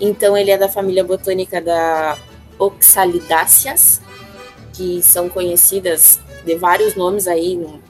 Então 0.00 0.34
ele 0.34 0.50
é 0.50 0.56
da 0.56 0.66
família 0.66 1.04
botânica 1.04 1.60
da 1.60 2.16
Oxalidáceas, 2.58 4.00
que 4.72 5.02
são 5.02 5.28
conhecidas 5.28 6.18
de 6.42 6.54
vários 6.54 6.96
nomes 6.96 7.28
aí 7.28 7.54
no, 7.54 7.82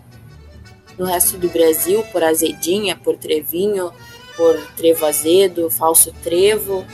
no 0.98 1.06
resto 1.06 1.38
do 1.38 1.48
Brasil, 1.48 2.02
por 2.10 2.24
azedinha, 2.24 2.96
por 2.96 3.16
trevinho, 3.16 3.92
por 4.36 4.60
trevo 4.76 5.06
azedo, 5.06 5.70
falso 5.70 6.12
trevo. 6.24 6.84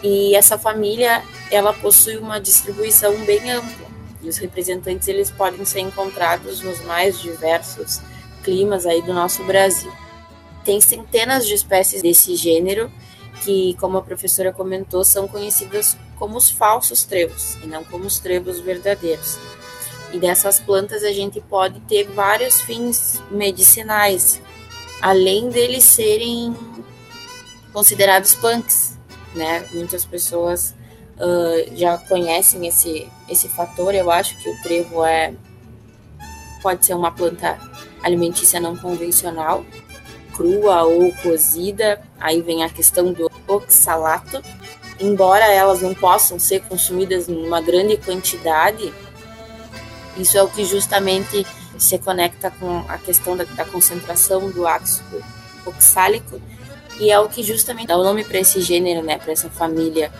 E 0.00 0.32
essa 0.36 0.56
família, 0.56 1.24
ela 1.50 1.72
possui 1.72 2.18
uma 2.18 2.38
distribuição 2.38 3.16
bem 3.24 3.50
ampla 3.50 3.88
e 4.22 4.28
os 4.28 4.36
representantes 4.36 5.08
eles 5.08 5.28
podem 5.28 5.64
ser 5.64 5.80
encontrados 5.80 6.60
nos 6.60 6.80
mais 6.84 7.20
diversos 7.20 8.00
climas 8.44 8.86
aí 8.86 9.02
do 9.02 9.12
nosso 9.12 9.42
Brasil. 9.42 9.92
Tem 10.64 10.80
centenas 10.80 11.46
de 11.46 11.54
espécies 11.54 12.02
desse 12.02 12.34
gênero 12.36 12.90
que, 13.42 13.74
como 13.78 13.98
a 13.98 14.02
professora 14.02 14.52
comentou, 14.52 15.04
são 15.04 15.28
conhecidas 15.28 15.96
como 16.16 16.36
os 16.36 16.50
falsos 16.50 17.04
trevos 17.04 17.56
e 17.62 17.66
não 17.66 17.84
como 17.84 18.04
os 18.06 18.18
trevos 18.18 18.60
verdadeiros. 18.60 19.38
E 20.12 20.18
dessas 20.18 20.60
plantas 20.60 21.02
a 21.02 21.12
gente 21.12 21.40
pode 21.40 21.80
ter 21.80 22.04
vários 22.04 22.60
fins 22.60 23.20
medicinais, 23.30 24.40
além 25.02 25.50
deles 25.50 25.84
serem 25.84 26.56
considerados 27.72 28.34
punks, 28.36 28.96
né? 29.34 29.68
Muitas 29.72 30.04
pessoas 30.04 30.74
uh, 31.16 31.76
já 31.76 31.98
conhecem 31.98 32.66
esse, 32.66 33.10
esse 33.28 33.48
fator. 33.48 33.94
Eu 33.94 34.10
acho 34.10 34.38
que 34.38 34.48
o 34.48 34.62
trevo 34.62 35.04
é 35.04 35.34
pode 36.62 36.86
ser 36.86 36.94
uma 36.94 37.12
planta 37.12 37.58
alimentícia 38.02 38.58
não 38.58 38.74
convencional, 38.74 39.66
crua 40.36 40.82
ou 40.82 41.12
cozida. 41.16 42.00
Aí 42.20 42.42
vem 42.42 42.64
a 42.64 42.68
questão 42.68 43.12
do 43.12 43.30
oxalato. 43.46 44.42
Embora 45.00 45.46
elas 45.46 45.80
não 45.80 45.94
possam 45.94 46.38
ser 46.38 46.62
consumidas 46.62 47.28
em 47.28 47.46
uma 47.46 47.60
grande 47.60 47.96
quantidade, 47.96 48.92
isso 50.16 50.38
é 50.38 50.42
o 50.42 50.48
que 50.48 50.64
justamente 50.64 51.44
se 51.76 51.98
conecta 51.98 52.50
com 52.52 52.84
a 52.88 52.96
questão 52.98 53.36
da, 53.36 53.44
da 53.44 53.64
concentração 53.64 54.50
do 54.50 54.66
ácido 54.66 55.22
oxálico 55.66 56.40
e 57.00 57.10
é 57.10 57.18
o 57.18 57.28
que 57.28 57.42
justamente 57.42 57.88
dá 57.88 57.98
o 57.98 58.04
nome 58.04 58.22
para 58.22 58.38
esse 58.38 58.60
gênero, 58.60 59.02
né, 59.02 59.18
para 59.18 59.32
essa 59.32 59.50
família 59.50 60.12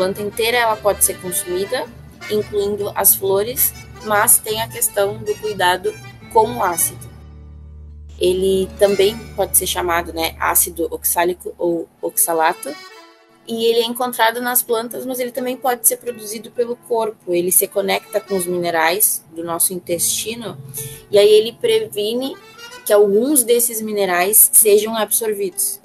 planta 0.00 0.22
inteira 0.22 0.56
ela 0.56 0.76
pode 0.76 1.04
ser 1.04 1.20
consumida, 1.20 1.84
incluindo 2.30 2.90
as 2.94 3.14
flores, 3.14 3.74
mas 4.06 4.38
tem 4.38 4.62
a 4.62 4.66
questão 4.66 5.18
do 5.18 5.34
cuidado 5.34 5.92
com 6.32 6.56
o 6.56 6.62
ácido. 6.62 7.09
Ele 8.20 8.68
também 8.78 9.16
pode 9.34 9.56
ser 9.56 9.66
chamado 9.66 10.12
né, 10.12 10.36
ácido 10.38 10.86
oxálico 10.90 11.54
ou 11.56 11.88
oxalato, 12.02 12.70
e 13.48 13.64
ele 13.64 13.80
é 13.80 13.84
encontrado 13.84 14.40
nas 14.40 14.62
plantas, 14.62 15.04
mas 15.04 15.18
ele 15.18 15.32
também 15.32 15.56
pode 15.56 15.88
ser 15.88 15.96
produzido 15.96 16.52
pelo 16.52 16.76
corpo. 16.76 17.34
Ele 17.34 17.50
se 17.50 17.66
conecta 17.66 18.20
com 18.20 18.36
os 18.36 18.46
minerais 18.46 19.24
do 19.34 19.42
nosso 19.42 19.72
intestino 19.72 20.56
e 21.10 21.18
aí 21.18 21.28
ele 21.28 21.52
previne 21.52 22.36
que 22.86 22.92
alguns 22.92 23.42
desses 23.42 23.80
minerais 23.80 24.50
sejam 24.52 24.96
absorvidos, 24.96 25.80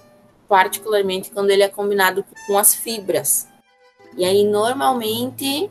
particularmente 0.48 1.32
quando 1.32 1.50
ele 1.50 1.64
é 1.64 1.68
combinado 1.68 2.24
com 2.46 2.58
as 2.58 2.76
fibras. 2.76 3.48
E 4.16 4.24
aí, 4.24 4.44
normalmente, 4.44 5.70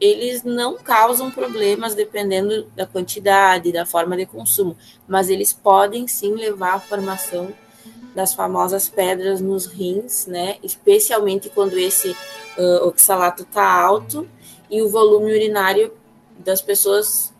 eles 0.00 0.42
não 0.42 0.76
causam 0.76 1.30
problemas 1.30 1.94
dependendo 1.94 2.64
da 2.76 2.86
quantidade, 2.86 3.72
da 3.72 3.86
forma 3.86 4.16
de 4.16 4.26
consumo, 4.26 4.76
mas 5.08 5.28
eles 5.28 5.52
podem 5.52 6.06
sim 6.06 6.34
levar 6.34 6.74
à 6.74 6.80
formação 6.80 7.52
das 8.14 8.32
famosas 8.34 8.88
pedras 8.88 9.40
nos 9.40 9.66
rins, 9.66 10.26
né? 10.26 10.56
Especialmente 10.62 11.50
quando 11.50 11.78
esse 11.78 12.10
uh, 12.10 12.86
oxalato 12.86 13.42
está 13.42 13.64
alto 13.64 14.28
e 14.70 14.80
o 14.80 14.88
volume 14.88 15.32
urinário 15.32 15.92
das 16.38 16.62
pessoas, 16.62 17.32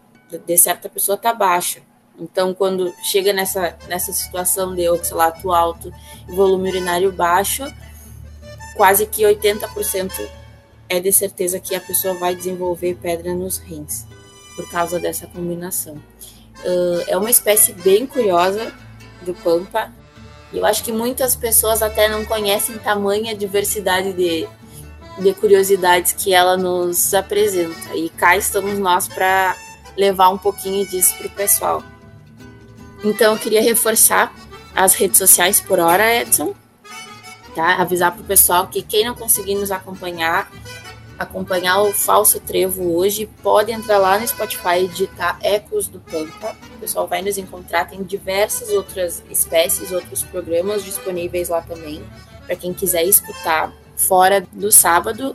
de 0.47 0.59
certa 0.59 0.89
pessoa, 0.89 1.17
está 1.17 1.33
baixo. 1.33 1.81
Então, 2.19 2.55
quando 2.55 2.95
chega 3.03 3.33
nessa, 3.33 3.77
nessa 3.89 4.13
situação 4.13 4.75
de 4.75 4.89
oxalato 4.89 5.51
alto 5.51 5.93
e 6.29 6.33
volume 6.33 6.71
urinário 6.71 7.13
baixo, 7.13 7.65
quase 8.77 9.07
que 9.07 9.23
80% 9.23 10.13
é 10.89 11.01
de 11.01 11.13
certeza 11.13 11.61
que 11.61 11.75
a 11.75 11.81
pessoa 11.81 12.15
vai 12.15 12.35
desenvolver 12.35 12.97
pedra 13.01 13.35
nos 13.35 13.59
rins 13.59 14.05
por 14.55 14.69
causa 14.71 14.99
dessa 14.99 15.27
combinação. 15.27 15.97
Uh, 16.65 17.05
é 17.07 17.17
uma 17.17 17.31
espécie 17.31 17.73
bem 17.73 18.07
curiosa 18.07 18.73
do 19.23 19.35
pampa. 19.35 19.93
Eu 20.53 20.65
acho 20.65 20.83
que 20.83 20.93
muitas 20.93 21.37
pessoas 21.37 21.83
até 21.83 22.09
não 22.09 22.25
conhecem 22.25 22.79
tamanha 22.79 23.37
diversidade 23.37 24.13
de, 24.15 24.49
de 25.19 25.35
curiosidades 25.35 26.13
que 26.13 26.33
ela 26.33 26.57
nos 26.57 27.13
apresenta. 27.13 27.95
E 27.95 28.09
cá 28.09 28.37
estamos 28.37 28.79
nós 28.79 29.07
para 29.07 29.55
levar 29.97 30.31
um 30.31 30.39
pouquinho 30.39 30.87
disso 30.87 31.15
para 31.19 31.27
o 31.27 31.31
pessoal. 31.31 31.83
Então 33.05 33.35
eu 33.35 33.39
queria 33.39 33.63
reforçar 33.63 34.35
as 34.75 34.95
redes 34.95 35.19
sociais 35.19 35.61
por 35.61 35.79
hora, 35.79 36.23
Edson. 36.23 36.55
Tá? 37.55 37.77
Avisar 37.77 38.13
para 38.13 38.21
o 38.21 38.25
pessoal 38.25 38.67
que 38.67 38.83
quem 38.83 39.05
não 39.05 39.15
conseguir 39.15 39.55
nos 39.55 39.71
acompanhar, 39.71 40.51
acompanhar 41.19 41.81
o 41.83 41.93
Falso 41.93 42.39
Trevo 42.41 42.97
hoje, 42.97 43.29
pode 43.43 43.73
entrar 43.73 43.99
lá 43.99 44.19
no 44.19 44.27
Spotify 44.27 44.81
e 44.85 44.89
digitar 44.89 45.39
Ecos 45.43 45.89
do 45.89 45.99
Pampa. 45.99 46.55
O 46.77 46.79
pessoal 46.79 47.07
vai 47.07 47.23
nos 47.23 47.39
encontrar, 47.39 47.87
tem 47.87 48.03
diversas 48.03 48.69
outras 48.71 49.23
espécies, 49.31 49.93
outros 49.93 50.23
programas 50.23 50.85
disponíveis 50.85 51.49
lá 51.49 51.63
também, 51.63 52.05
para 52.47 52.57
quem 52.57 52.73
quiser 52.73 53.05
escutar 53.05 53.73
fora 53.97 54.47
do 54.53 54.71
sábado 54.71 55.35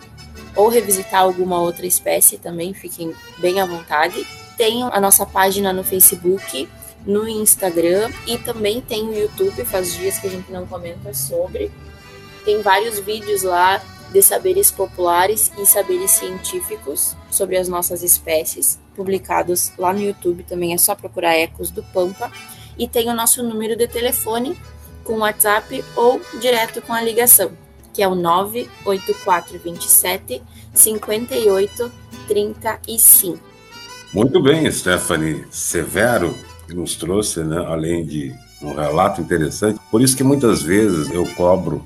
ou 0.55 0.69
revisitar 0.69 1.21
alguma 1.21 1.59
outra 1.59 1.85
espécie 1.85 2.38
também, 2.38 2.73
fiquem 2.73 3.13
bem 3.39 3.59
à 3.59 3.65
vontade. 3.65 4.25
Tem 4.57 4.83
a 4.83 5.00
nossa 5.00 5.25
página 5.25 5.73
no 5.73 5.83
Facebook, 5.83 6.69
no 7.05 7.27
Instagram 7.27 8.11
e 8.27 8.38
também 8.38 8.81
tem 8.81 9.09
o 9.09 9.17
YouTube, 9.17 9.65
faz 9.65 9.95
dias 9.95 10.19
que 10.19 10.27
a 10.27 10.29
gente 10.29 10.51
não 10.51 10.67
comenta 10.67 11.13
sobre. 11.13 11.71
Tem 12.45 12.61
vários 12.61 13.00
vídeos 13.00 13.43
lá 13.43 13.81
de 14.12 14.22
saberes 14.22 14.70
populares 14.70 15.51
e 15.58 15.65
saberes 15.65 16.12
científicos 16.12 17.18
sobre 17.30 17.58
as 17.58 17.68
nossas 17.68 18.03
espécies, 18.03 18.80
publicados 18.96 19.74
lá 19.77 19.91
no 19.94 20.01
YouTube, 20.01 20.44
também 20.44 20.74
é 20.74 20.77
só 20.77 20.96
procurar 20.96 21.38
Ecos 21.38 21.72
do 21.72 21.83
Pampa. 21.83 22.31
E 22.77 22.88
tem 22.88 23.09
o 23.09 23.14
nosso 23.14 23.44
número 23.44 23.75
de 23.75 23.85
telefone 23.88 24.57
com 25.03 25.18
WhatsApp 25.20 25.83
ou 25.96 26.22
direto 26.40 26.81
com 26.81 26.94
a 26.94 27.01
ligação, 27.01 27.51
que 27.94 28.01
é 28.03 28.07
o 28.07 28.16
98427 28.16 30.42
5835. 30.74 33.51
Muito 34.14 34.42
bem, 34.42 34.72
Stephanie 34.72 35.46
Severo, 35.50 36.33
que 36.68 36.74
nos 36.74 36.96
trouxe, 36.96 37.44
né, 37.44 37.62
além 37.66 38.05
de 38.05 38.33
um 38.62 38.74
relato 38.74 39.20
interessante. 39.22 39.79
Por 39.90 40.01
isso 40.01 40.16
que 40.16 40.24
muitas 40.24 40.62
vezes 40.62 41.09
eu 41.12 41.25
cobro 41.35 41.83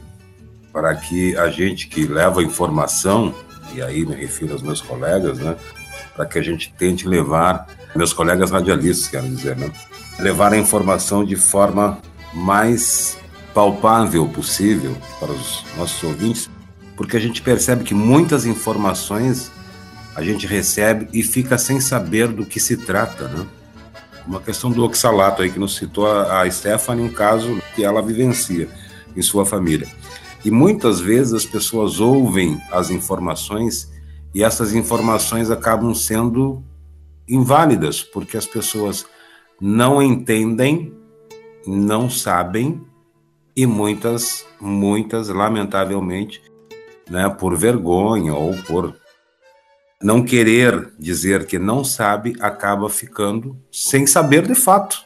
para 0.76 0.94
que 0.94 1.38
a 1.38 1.50
gente 1.50 1.88
que 1.88 2.06
leva 2.06 2.44
informação, 2.44 3.34
e 3.74 3.82
aí 3.82 4.06
me 4.06 4.14
refiro 4.14 4.52
aos 4.52 4.62
meus 4.62 4.82
colegas, 4.82 5.40
né, 5.40 5.56
para 6.14 6.26
que 6.26 6.38
a 6.38 6.42
gente 6.42 6.74
tente 6.78 7.08
levar, 7.08 7.66
meus 7.96 8.12
colegas 8.12 8.52
radialistas, 8.52 9.08
quero 9.08 9.26
dizer, 9.26 9.56
né, 9.56 9.72
levar 10.20 10.52
a 10.52 10.58
informação 10.58 11.24
de 11.24 11.38
forma 11.38 12.00
mais 12.34 13.18
palpável 13.54 14.28
possível 14.28 14.98
para 15.18 15.32
os 15.32 15.64
nossos 15.78 16.04
ouvintes, 16.04 16.50
porque 16.98 17.16
a 17.16 17.22
gente 17.22 17.42
percebe 17.42 17.86
que 17.86 17.94
muitas 17.94 18.46
informações 18.46 19.54
a 20.14 20.22
gente 20.22 20.46
recebe 20.46 21.08
e 21.14 21.24
fica 21.24 21.58
sem 21.58 21.80
saber 21.80 22.28
do 22.28 22.46
que 22.46 22.60
se 22.60 22.76
trata, 22.76 23.30
né? 23.30 23.46
Uma 24.28 24.42
questão 24.42 24.70
do 24.70 24.84
oxalato 24.84 25.42
aí 25.42 25.50
que 25.50 25.60
nos 25.60 25.78
citou 25.78 26.06
a 26.06 26.50
Stephanie, 26.52 27.06
um 27.06 27.10
caso 27.10 27.62
que 27.76 27.84
ela 27.86 28.02
vivencia 28.02 28.68
em 29.16 29.22
sua 29.22 29.46
família. 29.46 29.88
E 30.46 30.52
muitas 30.52 31.00
vezes 31.00 31.34
as 31.34 31.46
pessoas 31.46 32.00
ouvem 32.00 32.62
as 32.72 32.92
informações 32.92 33.92
e 34.32 34.44
essas 34.44 34.76
informações 34.76 35.50
acabam 35.50 35.92
sendo 35.96 36.64
inválidas, 37.28 38.04
porque 38.04 38.38
as 38.38 38.46
pessoas 38.46 39.08
não 39.60 40.04
entendem, 40.04 40.94
não 41.66 42.12
sabem 42.12 42.80
e 43.56 43.66
muitas, 43.66 44.46
muitas, 44.62 45.30
lamentavelmente, 45.30 46.44
né, 47.10 47.28
por 47.28 47.58
vergonha 47.58 48.36
ou 48.36 48.54
por 48.66 48.96
não 50.00 50.24
querer 50.24 50.94
dizer 51.00 51.48
que 51.48 51.58
não 51.58 51.84
sabe, 51.84 52.36
acaba 52.40 52.88
ficando 52.88 53.58
sem 53.72 54.06
saber 54.06 54.46
de 54.46 54.54
fato, 54.54 55.06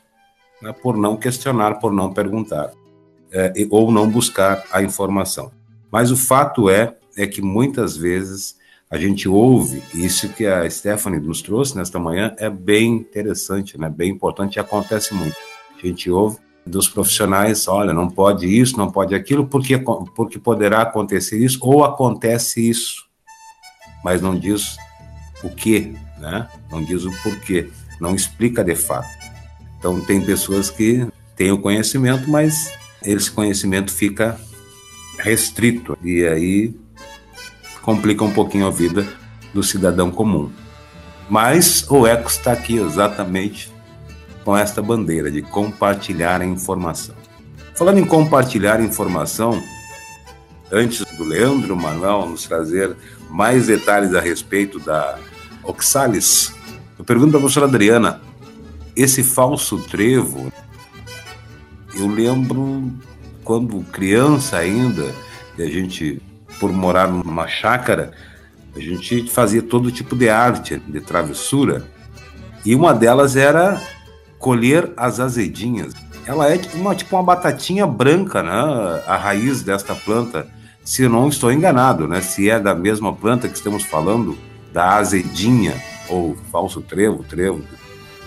né, 0.62 0.74
por 0.74 0.98
não 0.98 1.16
questionar, 1.16 1.76
por 1.76 1.94
não 1.94 2.12
perguntar 2.12 2.74
é, 3.32 3.54
ou 3.70 3.92
não 3.92 4.10
buscar 4.10 4.64
a 4.72 4.82
informação. 4.82 5.52
Mas 5.92 6.12
o 6.12 6.18
fato 6.18 6.70
é, 6.70 6.96
é 7.18 7.26
que 7.28 7.42
muitas 7.42 7.98
vezes 7.98 8.58
a 8.90 8.98
gente 8.98 9.30
ouve, 9.30 9.84
isso 9.94 10.30
que 10.30 10.48
a 10.48 10.68
Stephanie 10.70 11.20
nos 11.20 11.42
trouxe 11.42 11.78
nesta 11.78 12.00
manhã 12.00 12.34
é 12.38 12.50
bem 12.50 12.96
interessante, 12.96 13.78
né? 13.78 13.90
bem 13.90 14.10
importante 14.10 14.56
e 14.56 14.60
acontece 14.60 15.14
muito. 15.14 15.36
A 15.78 15.86
gente 15.86 16.10
ouve 16.10 16.38
dos 16.66 16.88
profissionais, 16.88 17.68
olha, 17.68 17.94
não 17.94 18.10
pode 18.10 18.48
isso, 18.48 18.78
não 18.78 18.92
pode 18.92 19.14
aquilo, 19.14 19.46
porque, 19.46 19.78
porque 20.16 20.40
poderá 20.40 20.82
acontecer 20.82 21.38
isso, 21.38 21.60
ou 21.62 21.84
acontece 21.84 22.68
isso, 22.68 23.08
mas 24.04 24.22
não 24.22 24.38
diz 24.38 24.78
o 25.44 25.50
que, 25.50 25.96
né? 26.20 26.48
não 26.72 26.84
diz 26.84 27.06
o 27.06 27.12
porquê, 27.24 27.70
não 28.00 28.16
explica 28.16 28.64
de 28.64 28.76
fato. 28.76 29.10
Então, 29.78 30.02
tem 30.02 30.22
pessoas 30.22 30.70
que 30.70 31.08
têm 31.36 31.52
o 31.52 31.62
conhecimento, 31.62 32.30
mas 32.30 32.74
esse 33.04 33.32
conhecimento 33.32 33.92
fica 33.92 34.40
restrito 35.18 35.98
e 36.04 36.26
aí 36.26 36.76
complica 37.82 38.24
um 38.24 38.32
pouquinho 38.32 38.68
a 38.68 38.72
vida 38.72 39.08
do 39.54 39.64
cidadão 39.64 40.12
comum. 40.12 40.52
Mas 41.30 41.86
o 41.90 42.08
ECO 42.08 42.30
está 42.30 42.52
aqui 42.52 42.78
exatamente 42.78 43.72
com 44.44 44.58
esta 44.58 44.82
bandeira 44.82 45.32
de 45.32 45.42
compartilhar 45.42 46.42
a 46.42 46.46
informação. 46.46 47.16
Falando 47.76 48.00
em 48.00 48.06
compartilhar 48.06 48.82
informação, 48.82 49.62
antes 50.72 51.06
do 51.18 51.24
Leandro 51.24 51.76
Manuel 51.76 52.28
nos 52.28 52.44
trazer 52.44 52.96
mais 53.30 53.68
detalhes 53.68 54.14
a 54.14 54.20
respeito 54.20 54.80
da 54.80 55.18
Oxalis, 55.64 56.54
eu 56.98 57.06
pergunto 57.06 57.32
para 57.32 57.38
a 57.38 57.42
professora 57.42 57.68
Adriana, 57.68 58.22
esse 58.96 59.24
falso 59.24 59.78
trevo 59.84 60.52
eu 61.96 62.08
lembro 62.08 62.92
quando 63.44 63.84
criança 63.92 64.58
ainda, 64.58 65.14
a 65.58 65.66
gente, 65.66 66.22
por 66.60 66.72
morar 66.72 67.08
numa 67.08 67.48
chácara, 67.48 68.12
a 68.76 68.80
gente 68.80 69.30
fazia 69.30 69.62
todo 69.62 69.92
tipo 69.92 70.16
de 70.16 70.30
arte, 70.30 70.82
de 70.88 71.02
travessura, 71.02 71.88
e 72.66 72.76
uma 72.76 72.94
delas 72.94 73.36
era 73.36 73.82
colher 74.38 74.92
as 74.96 75.20
azedinhas. 75.20 75.94
Ela 76.26 76.50
é 76.50 76.58
tipo 76.58 76.78
uma, 76.78 76.96
tipo 76.96 77.16
uma 77.16 77.24
batatinha 77.24 77.88
branca, 77.88 78.44
né? 78.44 79.04
A 79.08 79.18
raiz 79.18 79.64
desta 79.64 79.96
planta, 79.96 80.48
se 80.84 81.08
não 81.08 81.28
estou 81.28 81.52
enganado, 81.52 82.08
né? 82.08 82.22
Se 82.22 82.50
é 82.50 82.60
da 82.60 82.76
mesma 82.76 83.14
planta 83.14 83.50
que 83.50 83.56
estamos 83.58 83.84
falando, 83.84 84.38
da 84.72 84.98
azedinha, 84.98 85.76
ou 86.08 86.38
falso 86.52 86.82
trevo, 86.82 87.24
trevo. 87.24 87.62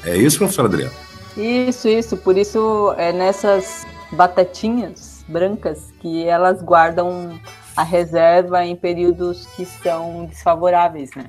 É 0.05 0.17
isso, 0.17 0.39
professor 0.39 0.65
Adriano? 0.67 1.02
Isso, 1.37 1.89
isso. 1.89 2.17
Por 2.17 2.37
isso 2.37 2.95
é 2.97 3.13
nessas 3.13 3.87
batatinhas 4.13 5.25
brancas 5.29 5.93
que 6.01 6.25
elas 6.27 6.61
guardam 6.61 7.41
a 7.77 7.83
reserva 7.83 8.65
em 8.65 8.77
períodos 8.77 9.47
que 9.57 9.65
são 9.65 10.27
desfavoráveis, 10.27 11.11
né? 11.17 11.27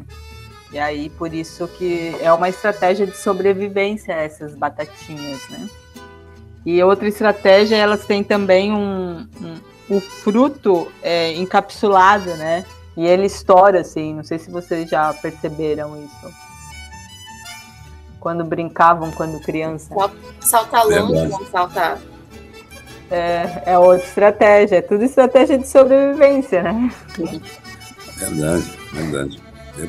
E 0.72 0.80
aí 0.80 1.10
por 1.12 1.34
isso 1.34 1.68
que 1.68 2.16
é 2.20 2.34
uma 2.34 2.50
estratégia 2.50 3.06
de 3.06 3.16
sobrevivência 3.16 4.12
essas 4.12 4.56
batatinhas, 4.56 5.48
né? 5.50 5.70
E 6.66 6.82
outra 6.82 7.08
estratégia, 7.08 7.76
elas 7.76 8.06
têm 8.06 8.24
também 8.24 8.72
um, 8.72 9.28
um 9.42 9.74
o 9.90 10.00
fruto 10.00 10.92
é, 11.02 11.34
encapsulado, 11.34 12.36
né? 12.36 12.66
E 12.96 13.06
ele 13.06 13.26
estoura 13.26 13.82
assim. 13.82 14.14
Não 14.14 14.24
sei 14.24 14.40
se 14.40 14.50
vocês 14.50 14.90
já 14.90 15.14
perceberam 15.14 16.02
isso. 16.04 16.53
Quando 18.24 18.46
brincavam 18.46 19.12
quando 19.12 19.38
criança. 19.42 19.94
Salta 20.40 20.82
longe, 20.84 21.28
não 21.28 21.46
salta. 21.48 22.00
É, 23.12 23.64
é 23.66 23.78
outra 23.78 24.08
estratégia, 24.08 24.78
é 24.78 24.82
tudo 24.82 25.04
estratégia 25.04 25.58
de 25.58 25.68
sobrevivência, 25.68 26.64
né? 26.64 26.90
Verdade, 28.18 28.80
verdade. 28.94 29.42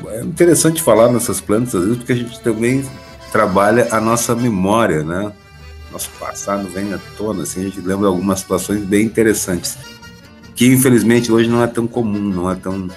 É 0.09 0.21
interessante 0.21 0.83
falar 0.83 1.09
nessas 1.09 1.39
plantas, 1.39 1.75
às 1.75 1.83
vezes, 1.83 1.97
porque 1.97 2.11
a 2.11 2.15
gente 2.15 2.39
também 2.41 2.85
trabalha 3.31 3.87
a 3.89 4.01
nossa 4.01 4.35
memória, 4.35 5.01
né? 5.01 5.31
Nosso 5.89 6.09
passado 6.19 6.67
vem 6.67 6.93
à 6.93 6.99
tona, 7.17 7.43
assim, 7.43 7.61
a 7.61 7.63
gente 7.63 7.79
lembra 7.79 8.09
algumas 8.09 8.41
situações 8.41 8.81
bem 8.81 9.05
interessantes, 9.05 9.77
que 10.53 10.67
infelizmente 10.67 11.31
hoje 11.31 11.49
não 11.49 11.63
é 11.63 11.67
tão 11.67 11.87
comum, 11.87 12.19
não 12.19 12.51
é 12.51 12.55
tão, 12.55 12.89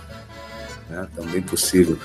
né, 0.90 1.07
tão 1.14 1.24
bem 1.27 1.42
possível 1.42 1.96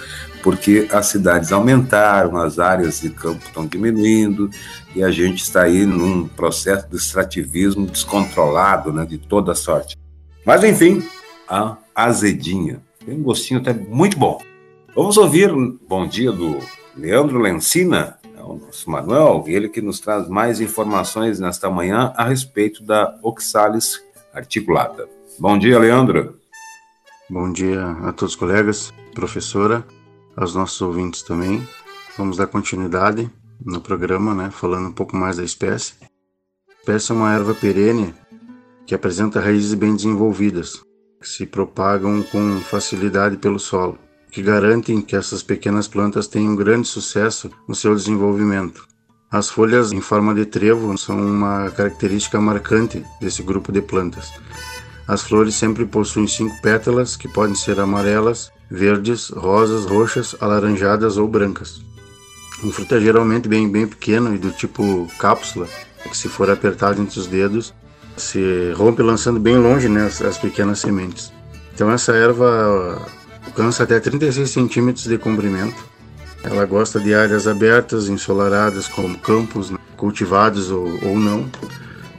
porque 0.43 0.89
as 0.91 1.07
cidades 1.07 1.53
aumentaram, 1.53 2.35
as 2.37 2.59
áreas 2.59 2.99
de 2.99 3.09
campo 3.09 3.43
estão 3.47 3.65
diminuindo 3.65 4.49
e 4.93 5.01
a 5.01 5.09
gente 5.09 5.41
está 5.41 5.63
aí 5.63 5.85
num 5.85 6.27
processo 6.27 6.87
de 6.89 6.97
extrativismo 6.97 7.87
descontrolado, 7.87 8.91
né, 8.91 9.05
de 9.05 9.17
toda 9.17 9.55
sorte. 9.55 9.97
Mas 10.45 10.61
enfim, 10.63 11.01
a 11.47 11.77
azedinha 11.95 12.81
tem 13.03 13.17
um 13.17 13.23
gostinho 13.23 13.61
até 13.61 13.73
muito 13.73 14.19
bom. 14.19 14.37
Vamos 14.93 15.15
ouvir 15.15 15.49
bom 15.87 16.05
dia 16.05 16.31
do 16.31 16.59
Leandro 16.95 17.39
Lencina, 17.39 18.19
é 18.37 18.43
o 18.43 18.55
nosso 18.55 18.91
Manuel, 18.91 19.45
ele 19.47 19.69
que 19.69 19.81
nos 19.81 20.01
traz 20.01 20.27
mais 20.27 20.59
informações 20.59 21.39
nesta 21.39 21.69
manhã 21.69 22.13
a 22.17 22.25
respeito 22.25 22.83
da 22.83 23.17
oxalis 23.23 24.01
articulata. 24.33 25.07
Bom 25.39 25.57
dia, 25.57 25.79
Leandro. 25.79 26.37
Bom 27.29 27.51
dia 27.51 27.81
a 28.03 28.11
todos 28.11 28.33
os 28.33 28.35
colegas, 28.35 28.93
professora 29.15 29.85
aos 30.35 30.55
nossos 30.55 30.81
ouvintes 30.81 31.21
também. 31.21 31.67
Vamos 32.17 32.37
dar 32.37 32.47
continuidade 32.47 33.29
no 33.65 33.81
programa, 33.81 34.33
né, 34.33 34.51
falando 34.51 34.89
um 34.89 34.91
pouco 34.91 35.15
mais 35.15 35.37
da 35.37 35.43
espécie. 35.43 35.93
A 36.01 36.79
espécie 36.79 37.11
é 37.11 37.15
uma 37.15 37.33
erva 37.33 37.53
perene 37.53 38.13
que 38.85 38.93
apresenta 38.93 39.39
raízes 39.39 39.73
bem 39.73 39.95
desenvolvidas, 39.95 40.83
que 41.21 41.27
se 41.27 41.45
propagam 41.45 42.21
com 42.23 42.59
facilidade 42.59 43.37
pelo 43.37 43.59
solo, 43.59 43.97
que 44.29 44.41
garantem 44.41 45.01
que 45.01 45.15
essas 45.15 45.41
pequenas 45.41 45.87
plantas 45.87 46.27
tenham 46.27 46.55
grande 46.55 46.87
sucesso 46.87 47.49
no 47.67 47.73
seu 47.73 47.95
desenvolvimento. 47.95 48.85
As 49.31 49.49
folhas 49.49 49.91
em 49.91 49.99
forma 49.99 50.35
de 50.35 50.45
trevo 50.45 50.95
são 50.95 51.17
uma 51.19 51.71
característica 51.71 52.39
marcante 52.39 53.03
desse 53.19 53.41
grupo 53.41 53.71
de 53.71 53.81
plantas. 53.81 54.31
As 55.07 55.23
flores 55.23 55.55
sempre 55.55 55.85
possuem 55.85 56.27
cinco 56.27 56.55
pétalas, 56.61 57.15
que 57.17 57.27
podem 57.27 57.55
ser 57.55 57.79
amarelas, 57.79 58.51
verdes, 58.69 59.29
rosas, 59.29 59.85
roxas, 59.85 60.35
alaranjadas 60.39 61.17
ou 61.17 61.27
brancas. 61.27 61.81
Um 62.63 62.71
fruto 62.71 62.95
é 62.95 63.01
geralmente 63.01 63.47
bem, 63.47 63.69
bem 63.69 63.85
pequeno 63.85 64.33
e 64.33 64.37
do 64.37 64.51
tipo 64.51 65.07
cápsula, 65.19 65.67
que 66.09 66.15
se 66.15 66.29
for 66.29 66.49
apertado 66.49 67.01
entre 67.01 67.19
os 67.19 67.27
dedos, 67.27 67.73
se 68.15 68.71
rompe 68.75 69.01
lançando 69.01 69.39
bem 69.39 69.57
longe 69.57 69.89
né, 69.89 70.05
as, 70.05 70.21
as 70.21 70.37
pequenas 70.37 70.79
sementes. 70.79 71.31
Então 71.73 71.91
essa 71.91 72.13
erva 72.13 73.01
alcança 73.45 73.83
até 73.83 73.99
36 73.99 74.49
centímetros 74.49 75.05
de 75.05 75.17
comprimento. 75.17 75.83
Ela 76.43 76.65
gosta 76.65 76.99
de 76.99 77.13
áreas 77.13 77.47
abertas, 77.47 78.07
ensolaradas, 78.09 78.87
como 78.87 79.17
campos 79.17 79.69
né, 79.69 79.77
cultivados 79.97 80.69
ou, 80.69 80.85
ou 81.03 81.17
não, 81.17 81.49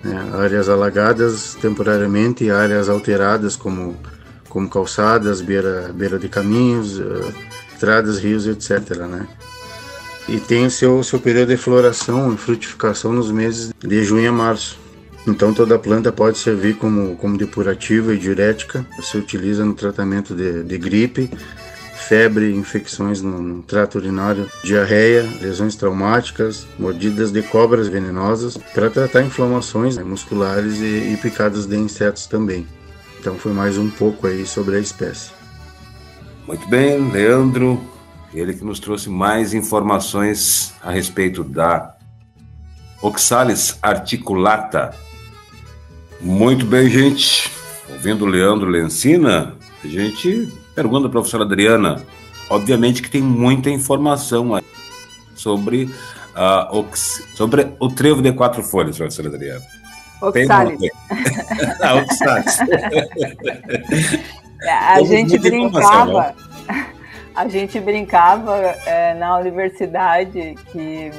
né, 0.02 0.30
áreas 0.34 0.68
alagadas 0.68 1.56
temporariamente 1.60 2.44
e 2.44 2.50
áreas 2.50 2.88
alteradas, 2.88 3.54
como 3.54 3.96
como 4.54 4.70
calçadas, 4.70 5.40
beira, 5.40 5.90
beira 5.92 6.16
de 6.16 6.28
caminhos, 6.28 7.00
uh, 7.00 7.34
estradas, 7.74 8.20
rios, 8.20 8.46
etc. 8.46 8.98
Né? 8.98 9.26
E 10.28 10.38
tem 10.38 10.66
o 10.66 10.70
seu, 10.70 11.02
seu 11.02 11.18
período 11.18 11.48
de 11.48 11.56
floração 11.56 12.32
e 12.32 12.36
frutificação 12.36 13.12
nos 13.12 13.32
meses 13.32 13.72
de 13.80 14.04
junho 14.04 14.30
a 14.30 14.32
março. 14.32 14.78
Então 15.26 15.52
toda 15.52 15.76
planta 15.76 16.12
pode 16.12 16.38
servir 16.38 16.76
como, 16.76 17.16
como 17.16 17.36
depurativa 17.36 18.14
e 18.14 18.18
diurética. 18.18 18.86
Você 18.96 19.18
utiliza 19.18 19.64
no 19.64 19.74
tratamento 19.74 20.36
de, 20.36 20.62
de 20.62 20.78
gripe, 20.78 21.28
febre, 22.08 22.54
infecções 22.54 23.20
no, 23.20 23.42
no, 23.42 23.60
trato 23.60 23.98
urinário, 23.98 24.48
diarreia, 24.62 25.28
lesões 25.40 25.74
traumáticas, 25.74 26.64
mordidas 26.78 27.32
de 27.32 27.42
cobras 27.42 27.88
venenosas, 27.88 28.56
para 28.56 28.88
tratar 28.88 29.22
inflamações 29.22 29.96
né, 29.96 30.04
musculares 30.04 30.78
e, 30.78 31.12
e 31.12 31.18
picadas 31.20 31.66
de 31.66 31.76
insetos 31.76 32.26
também. 32.26 32.64
Então 33.24 33.38
foi 33.38 33.54
mais 33.54 33.78
um 33.78 33.88
pouco 33.88 34.26
aí 34.26 34.44
sobre 34.44 34.76
a 34.76 34.78
espécie. 34.78 35.30
Muito 36.46 36.68
bem, 36.68 37.10
Leandro, 37.10 37.82
ele 38.34 38.52
que 38.52 38.62
nos 38.62 38.78
trouxe 38.78 39.08
mais 39.08 39.54
informações 39.54 40.74
a 40.82 40.90
respeito 40.90 41.42
da 41.42 41.96
Oxalis 43.00 43.78
articulata. 43.80 44.94
Muito 46.20 46.66
bem, 46.66 46.90
gente. 46.90 47.50
Ouvindo 47.90 48.26
o 48.26 48.28
Leandro 48.28 48.68
Lencina, 48.68 49.56
a 49.82 49.88
gente 49.88 50.52
pergunta 50.74 51.06
à 51.06 51.10
professora 51.10 51.44
Adriana. 51.44 52.04
Obviamente 52.50 53.00
que 53.00 53.08
tem 53.08 53.22
muita 53.22 53.70
informação 53.70 54.62
sobre, 55.34 55.84
uh, 55.84 56.86
sobre 57.34 57.72
o 57.80 57.88
trevo 57.88 58.20
de 58.20 58.32
quatro 58.34 58.62
folhas, 58.62 58.98
professora 58.98 59.28
Adriana. 59.28 59.64
Oxalis. 60.28 60.80
ah, 61.80 61.94
Oxalis. 61.96 62.58
a 64.66 65.02
gente 65.02 65.38
brincava, 65.38 66.34
a 67.34 67.48
gente 67.48 67.80
brincava 67.80 68.56
é, 68.86 69.14
na 69.14 69.38
universidade 69.38 70.56
que 70.70 71.10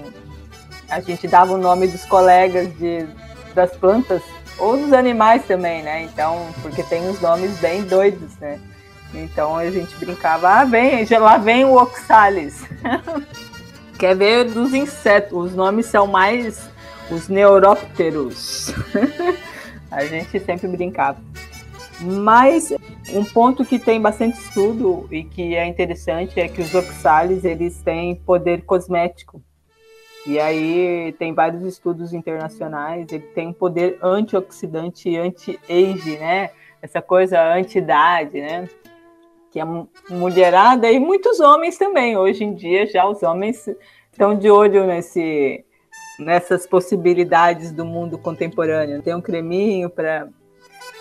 a 0.89 0.99
gente 1.01 1.27
dava 1.27 1.53
o 1.53 1.57
nome 1.57 1.87
dos 1.87 2.05
colegas 2.05 2.67
de, 2.77 3.05
das 3.53 3.75
plantas 3.75 4.21
ou 4.57 4.77
dos 4.77 4.93
animais 4.93 5.43
também, 5.45 5.83
né? 5.83 6.03
Então, 6.03 6.47
porque 6.61 6.83
tem 6.83 7.07
uns 7.09 7.19
nomes 7.19 7.57
bem 7.59 7.83
doidos, 7.83 8.37
né? 8.39 8.59
Então 9.13 9.55
a 9.55 9.69
gente 9.69 9.95
brincava, 9.95 10.49
ah, 10.49 10.65
vem, 10.65 11.05
já 11.05 11.19
lá 11.19 11.37
vem 11.37 11.65
o 11.65 11.75
Oxalis. 11.75 12.63
Quer 13.97 14.15
ver 14.15 14.45
dos 14.45 14.73
insetos? 14.73 15.51
Os 15.51 15.55
nomes 15.55 15.85
são 15.85 16.05
mais 16.05 16.69
os 17.09 17.27
neurópteros. 17.27 18.73
a 19.91 20.05
gente 20.05 20.39
sempre 20.39 20.67
brincava. 20.67 21.19
Mas 22.01 22.73
um 23.13 23.23
ponto 23.23 23.63
que 23.63 23.79
tem 23.79 24.01
bastante 24.01 24.39
estudo 24.39 25.07
e 25.11 25.23
que 25.23 25.55
é 25.55 25.65
interessante 25.65 26.39
é 26.39 26.47
que 26.47 26.61
os 26.61 26.73
oxalis 26.73 27.45
eles 27.45 27.81
têm 27.81 28.15
poder 28.15 28.63
cosmético. 28.63 29.41
E 30.25 30.39
aí 30.39 31.15
tem 31.19 31.33
vários 31.33 31.63
estudos 31.63 32.11
internacionais, 32.11 33.07
ele 33.11 33.23
tem 33.27 33.49
um 33.49 33.53
poder 33.53 33.99
antioxidante 34.01 35.07
e 35.07 35.17
anti-age, 35.17 36.17
né? 36.17 36.49
Essa 36.81 37.01
coisa 37.01 37.41
anti-idade, 37.53 38.41
né? 38.41 38.67
Que 39.51 39.59
a 39.59 39.85
mulherada 40.09 40.91
e 40.91 40.99
muitos 40.99 41.39
homens 41.39 41.77
também. 41.77 42.17
Hoje 42.17 42.43
em 42.43 42.55
dia 42.55 42.87
já 42.87 43.07
os 43.07 43.21
homens 43.21 43.69
estão 44.11 44.35
de 44.35 44.49
olho 44.49 44.87
nesse 44.87 45.63
nessas 46.19 46.65
possibilidades 46.65 47.71
do 47.71 47.85
mundo 47.85 48.17
contemporâneo. 48.17 49.01
Tem 49.01 49.15
um 49.15 49.21
creminho 49.21 49.89
para 49.89 50.27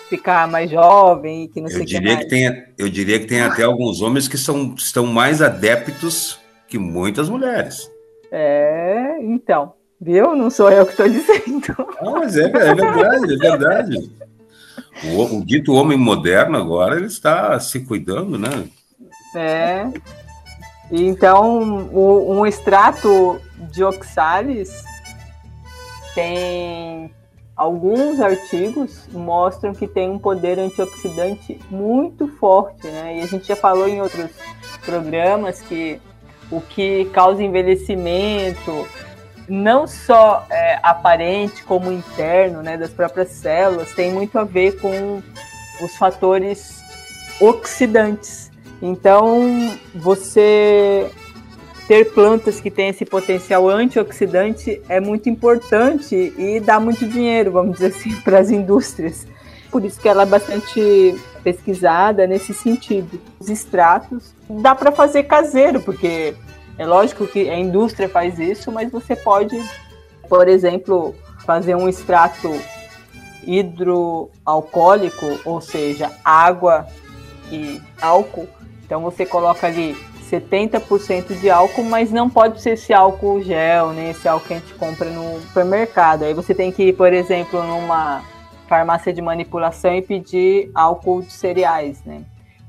ficar 0.09 0.47
mais 0.47 0.69
jovem 0.69 1.45
e 1.45 1.47
que 1.47 1.59
não 1.59 1.69
eu 1.69 1.77
sei 1.77 1.85
diria 1.85 2.17
que, 2.17 2.23
que 2.23 2.29
tem, 2.29 2.63
Eu 2.77 2.89
diria 2.89 3.19
que 3.19 3.25
tem 3.25 3.41
até 3.41 3.63
alguns 3.63 4.01
homens 4.01 4.27
que 4.27 4.37
são, 4.37 4.75
estão 4.77 5.05
mais 5.05 5.41
adeptos 5.41 6.39
que 6.67 6.77
muitas 6.77 7.29
mulheres. 7.29 7.89
É, 8.31 9.17
então, 9.21 9.73
viu? 9.99 10.35
Não 10.35 10.49
sou 10.49 10.69
eu 10.69 10.85
que 10.85 10.91
estou 10.91 11.07
dizendo. 11.07 11.75
Ah, 11.99 12.11
mas 12.11 12.37
é, 12.37 12.43
é 12.43 12.49
verdade, 12.49 13.33
é 13.33 13.37
verdade. 13.37 14.11
O, 15.03 15.37
o, 15.37 15.45
dito 15.45 15.73
homem 15.73 15.97
moderno 15.97 16.57
agora 16.57 16.95
ele 16.95 17.07
está 17.07 17.59
se 17.59 17.81
cuidando, 17.81 18.37
né? 18.37 18.49
É. 19.35 19.87
Então, 20.91 21.89
o, 21.91 22.33
um 22.33 22.45
extrato 22.45 23.39
de 23.71 23.83
oxalis 23.83 24.83
tem 26.15 27.13
alguns 27.55 28.19
artigos 28.19 29.07
mostram 29.11 29.73
que 29.73 29.87
tem 29.87 30.09
um 30.09 30.17
poder 30.17 30.57
antioxidante 30.57 31.59
muito 31.69 32.27
forte, 32.27 32.87
né? 32.87 33.17
E 33.17 33.21
a 33.21 33.25
gente 33.27 33.47
já 33.47 33.55
falou 33.55 33.87
em 33.87 34.01
outros 34.01 34.31
programas 34.83 35.61
que 35.61 36.01
o 36.51 36.59
que 36.61 37.05
causa 37.05 37.43
envelhecimento, 37.43 38.87
não 39.47 39.87
só 39.87 40.45
é, 40.49 40.79
aparente 40.81 41.63
como 41.63 41.91
interno, 41.91 42.61
né, 42.61 42.77
das 42.77 42.91
próprias 42.91 43.29
células, 43.29 43.93
tem 43.93 44.11
muito 44.11 44.37
a 44.37 44.43
ver 44.43 44.79
com 44.79 45.21
os 45.81 45.95
fatores 45.97 46.83
oxidantes. 47.39 48.51
Então, 48.81 49.77
você 49.93 51.09
ter 51.87 52.11
plantas 52.13 52.59
que 52.59 52.71
têm 52.71 52.89
esse 52.89 53.05
potencial 53.05 53.69
antioxidante 53.69 54.81
é 54.89 54.99
muito 54.99 55.29
importante 55.29 56.33
e 56.37 56.59
dá 56.59 56.79
muito 56.79 57.07
dinheiro, 57.07 57.51
vamos 57.51 57.73
dizer 57.73 57.87
assim, 57.87 58.15
para 58.21 58.39
as 58.39 58.49
indústrias. 58.49 59.27
Por 59.71 59.83
isso 59.83 59.99
que 59.99 60.07
ela 60.07 60.23
é 60.23 60.25
bastante 60.25 61.15
pesquisada 61.43 62.25
nesse 62.25 62.53
sentido. 62.53 63.19
Os 63.39 63.49
extratos 63.49 64.33
dá 64.49 64.73
para 64.73 64.91
fazer 64.91 65.23
caseiro, 65.23 65.79
porque 65.81 66.33
É 66.77 66.85
lógico 66.85 67.25
que 67.25 67.49
a 67.49 67.57
indústria 67.57 68.09
faz 68.09 68.37
isso, 68.37 68.69
mas 68.69 68.91
você 68.91 69.15
pode, 69.15 69.57
por 70.27 70.45
exemplo, 70.47 71.15
fazer 71.45 71.73
um 71.73 71.87
extrato 71.87 72.51
hidroalcoólico, 73.47 75.39
ou 75.45 75.61
seja, 75.61 76.11
água 76.23 76.85
e 77.49 77.81
álcool. 78.01 78.49
Então 78.85 79.01
você 79.01 79.25
coloca 79.25 79.67
ali 79.67 79.95
70% 80.29 81.39
de 81.39 81.49
álcool, 81.49 81.83
mas 81.83 82.11
não 82.11 82.29
pode 82.29 82.61
ser 82.61 82.71
esse 82.71 82.93
álcool 82.93 83.41
gel, 83.41 83.91
nem 83.93 84.09
esse 84.09 84.27
álcool 84.27 84.47
que 84.47 84.53
a 84.53 84.59
gente 84.59 84.73
compra 84.73 85.09
no 85.09 85.39
supermercado. 85.41 86.23
Aí 86.23 86.33
você 86.33 86.53
tem 86.53 86.71
que 86.71 86.83
ir, 86.83 86.93
por 86.93 87.13
exemplo, 87.13 87.63
numa 87.63 88.23
farmácia 88.67 89.13
de 89.13 89.21
manipulação 89.21 89.95
e 89.95 90.01
pedir 90.01 90.71
álcool 90.73 91.21
de 91.21 91.31
cereais, 91.31 92.03
né? 92.03 92.23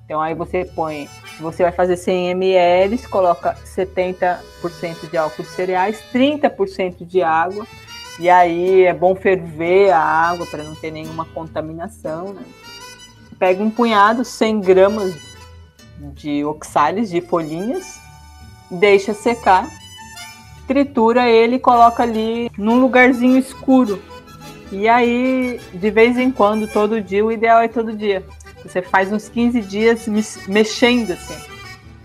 Então 0.05 0.21
aí 0.21 0.35
você 0.35 0.65
põe, 0.65 1.09
você 1.41 1.65
vai 1.65 1.73
fazer 1.73 1.97
100 1.97 2.31
ml, 2.31 2.99
coloca 3.09 3.57
70% 3.65 5.11
de 5.11 5.17
álcool 5.17 5.43
de 5.43 5.49
cereais, 5.49 6.01
30% 6.15 7.05
de 7.05 7.23
água, 7.23 7.67
e 8.21 8.31
aí 8.31 8.85
é 8.85 8.95
bom 8.95 9.17
ferver 9.17 9.91
a 9.91 9.99
água 9.99 10.47
para 10.47 10.63
não 10.63 10.77
ter 10.77 10.93
nenhuma 10.93 11.25
contaminação, 11.25 12.35
né? 12.35 12.43
Pega 13.39 13.63
um 13.63 13.71
punhado, 13.71 14.25
100 14.25 14.61
gramas 14.61 15.36
de 15.99 16.45
oxalis, 16.45 17.11
de 17.11 17.21
folhinhas, 17.21 18.01
deixa 18.71 19.15
secar, 19.15 19.69
tritura 20.67 21.29
ele 21.29 21.57
e 21.57 21.61
coloca 21.61 22.03
ali 22.03 22.51
num 22.57 22.81
lugarzinho 22.81 23.39
escuro. 23.39 24.03
E 24.73 24.89
aí, 24.89 25.61
de 25.73 25.91
vez 25.91 26.19
em 26.19 26.31
quando, 26.31 26.67
todo 26.67 27.01
dia, 27.01 27.25
o 27.25 27.31
ideal 27.31 27.61
é 27.61 27.69
todo 27.69 27.93
dia. 27.93 28.25
Você 28.65 28.83
faz 28.83 29.13
uns 29.13 29.29
15 29.29 29.61
dias 29.63 30.07
mexendo 30.49 31.13
assim. 31.13 31.37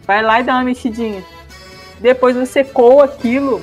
Vai 0.05 0.21
lá 0.21 0.39
e 0.39 0.43
dá 0.43 0.53
uma 0.53 0.63
mexidinha. 0.63 1.23
Depois 1.99 2.35
você 2.35 2.63
coa 2.63 3.05
aquilo 3.05 3.61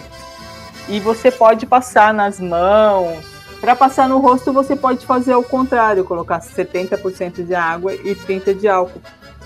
e 0.88 0.98
você 0.98 1.30
pode 1.30 1.64
passar 1.64 2.12
nas 2.12 2.40
mãos. 2.40 3.24
Para 3.60 3.74
passar 3.74 4.08
no 4.08 4.18
rosto, 4.18 4.52
você 4.52 4.76
pode 4.76 5.04
fazer 5.04 5.34
o 5.34 5.42
contrário, 5.42 6.04
colocar 6.04 6.40
70% 6.40 7.44
de 7.44 7.54
água 7.54 7.94
e 7.94 8.14
30% 8.14 8.58
de 8.58 8.68
álcool. 8.68 9.00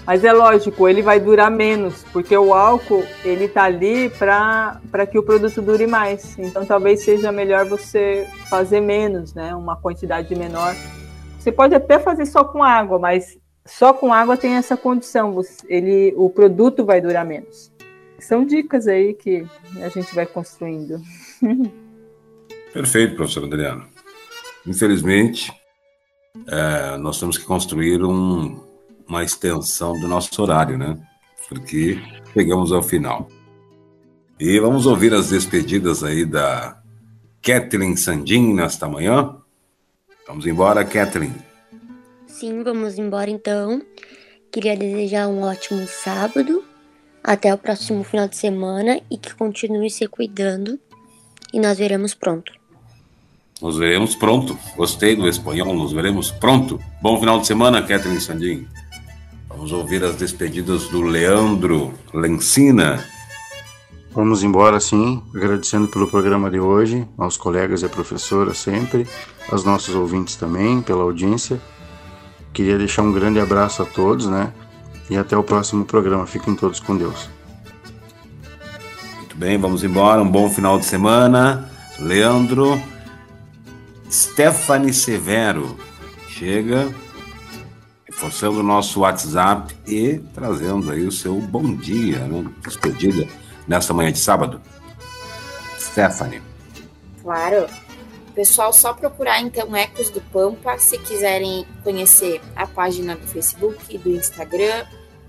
Mas 0.06 0.24
é 0.24 0.32
lógico, 0.32 0.88
ele 0.88 1.00
vai 1.00 1.20
durar 1.20 1.50
menos, 1.50 2.04
porque 2.12 2.36
o 2.36 2.52
álcool 2.52 3.04
ele 3.24 3.46
tá 3.46 3.64
ali 3.64 4.10
para 4.10 5.06
que 5.08 5.16
o 5.16 5.22
produto 5.22 5.62
dure 5.62 5.86
mais. 5.86 6.36
Então 6.38 6.66
talvez 6.66 7.04
seja 7.04 7.30
melhor 7.30 7.66
você 7.66 8.26
fazer 8.50 8.80
menos, 8.80 9.32
né? 9.32 9.54
Uma 9.54 9.76
quantidade 9.76 10.34
menor. 10.34 10.74
Você 11.38 11.52
pode 11.52 11.74
até 11.74 12.00
fazer 12.00 12.26
só 12.26 12.42
com 12.44 12.62
água, 12.62 12.98
mas 12.98 13.38
só 13.64 13.92
com 13.92 14.12
água 14.12 14.36
tem 14.36 14.54
essa 14.54 14.76
condição, 14.76 15.40
ele, 15.68 16.12
o 16.16 16.28
produto 16.28 16.84
vai 16.84 17.00
durar 17.00 17.24
menos. 17.24 17.72
São 18.18 18.44
dicas 18.44 18.88
aí 18.88 19.14
que 19.14 19.46
a 19.80 19.88
gente 19.88 20.14
vai 20.14 20.26
construindo. 20.26 21.00
Perfeito, 22.72 23.16
professor 23.16 23.44
Adriano. 23.44 23.84
Infelizmente, 24.66 25.52
é, 26.46 26.96
nós 26.96 27.18
temos 27.20 27.36
que 27.36 27.44
construir 27.44 28.02
um, 28.02 28.60
uma 29.12 29.22
extensão 29.22 29.98
do 30.00 30.08
nosso 30.08 30.42
horário, 30.42 30.78
né? 30.78 30.96
Porque 31.46 32.00
chegamos 32.32 32.72
ao 32.72 32.82
final. 32.82 33.28
E 34.40 34.58
vamos 34.58 34.86
ouvir 34.86 35.12
as 35.12 35.28
despedidas 35.28 36.02
aí 36.02 36.24
da 36.24 36.80
Kathleen 37.42 37.94
Sandin 37.94 38.54
nesta 38.54 38.88
manhã. 38.88 39.36
Vamos 40.26 40.46
embora, 40.46 40.82
Kathleen. 40.82 41.34
Sim, 42.26 42.62
vamos 42.62 42.98
embora 42.98 43.30
então. 43.30 43.82
Queria 44.50 44.74
desejar 44.74 45.28
um 45.28 45.42
ótimo 45.42 45.86
sábado. 45.86 46.64
Até 47.22 47.52
o 47.52 47.58
próximo 47.58 48.02
final 48.02 48.26
de 48.26 48.36
semana 48.36 48.98
e 49.10 49.18
que 49.18 49.34
continue 49.34 49.90
se 49.90 50.08
cuidando. 50.08 50.80
E 51.52 51.60
nós 51.60 51.76
veremos 51.76 52.14
pronto. 52.14 52.50
Nos 53.60 53.76
veremos 53.76 54.16
pronto. 54.16 54.58
Gostei 54.74 55.14
do 55.14 55.28
espanhol, 55.28 55.74
nos 55.74 55.92
veremos 55.92 56.30
pronto. 56.30 56.80
Bom 57.00 57.20
final 57.20 57.40
de 57.40 57.46
semana, 57.46 57.82
Kathleen 57.82 58.18
Sandin. 58.18 58.66
Vamos 59.54 59.70
ouvir 59.70 60.02
as 60.02 60.16
despedidas 60.16 60.88
do 60.88 61.02
Leandro 61.02 61.92
Lencina. 62.12 63.04
Vamos 64.10 64.42
embora, 64.42 64.80
sim, 64.80 65.22
agradecendo 65.34 65.88
pelo 65.88 66.08
programa 66.08 66.50
de 66.50 66.58
hoje, 66.58 67.06
aos 67.18 67.36
colegas 67.36 67.82
e 67.82 67.86
a 67.86 67.88
professora 67.88 68.54
sempre, 68.54 69.06
aos 69.50 69.62
nossos 69.62 69.94
ouvintes 69.94 70.36
também, 70.36 70.80
pela 70.82 71.02
audiência. 71.02 71.60
Queria 72.52 72.76
deixar 72.76 73.02
um 73.02 73.12
grande 73.12 73.40
abraço 73.40 73.82
a 73.82 73.86
todos, 73.86 74.26
né? 74.26 74.52
E 75.08 75.16
até 75.16 75.36
o 75.36 75.42
próximo 75.42 75.84
programa. 75.84 76.26
Fiquem 76.26 76.54
todos 76.54 76.80
com 76.80 76.96
Deus. 76.96 77.28
Muito 79.18 79.36
bem, 79.36 79.58
vamos 79.58 79.84
embora. 79.84 80.22
Um 80.22 80.30
bom 80.30 80.50
final 80.50 80.78
de 80.78 80.86
semana. 80.86 81.70
Leandro. 81.98 82.80
Stephanie 84.10 84.92
Severo. 84.92 85.76
Chega 86.28 86.92
reforçando 88.22 88.60
o 88.60 88.62
nosso 88.62 89.00
WhatsApp 89.00 89.76
e 89.84 90.20
trazendo 90.32 90.92
aí 90.92 91.04
o 91.04 91.10
seu 91.10 91.40
bom 91.40 91.74
dia, 91.74 92.20
né? 92.20 92.48
Despedida 92.62 93.26
nesta 93.66 93.92
manhã 93.92 94.12
de 94.12 94.20
sábado. 94.20 94.60
Stephanie. 95.76 96.40
Claro. 97.20 97.66
Pessoal, 98.32 98.72
só 98.72 98.94
procurar 98.94 99.40
então 99.40 99.74
Ecos 99.74 100.08
do 100.08 100.20
Pampa 100.20 100.78
se 100.78 100.98
quiserem 100.98 101.66
conhecer 101.82 102.40
a 102.54 102.64
página 102.64 103.16
do 103.16 103.26
Facebook, 103.26 103.98
do 103.98 104.10
Instagram, 104.10 104.86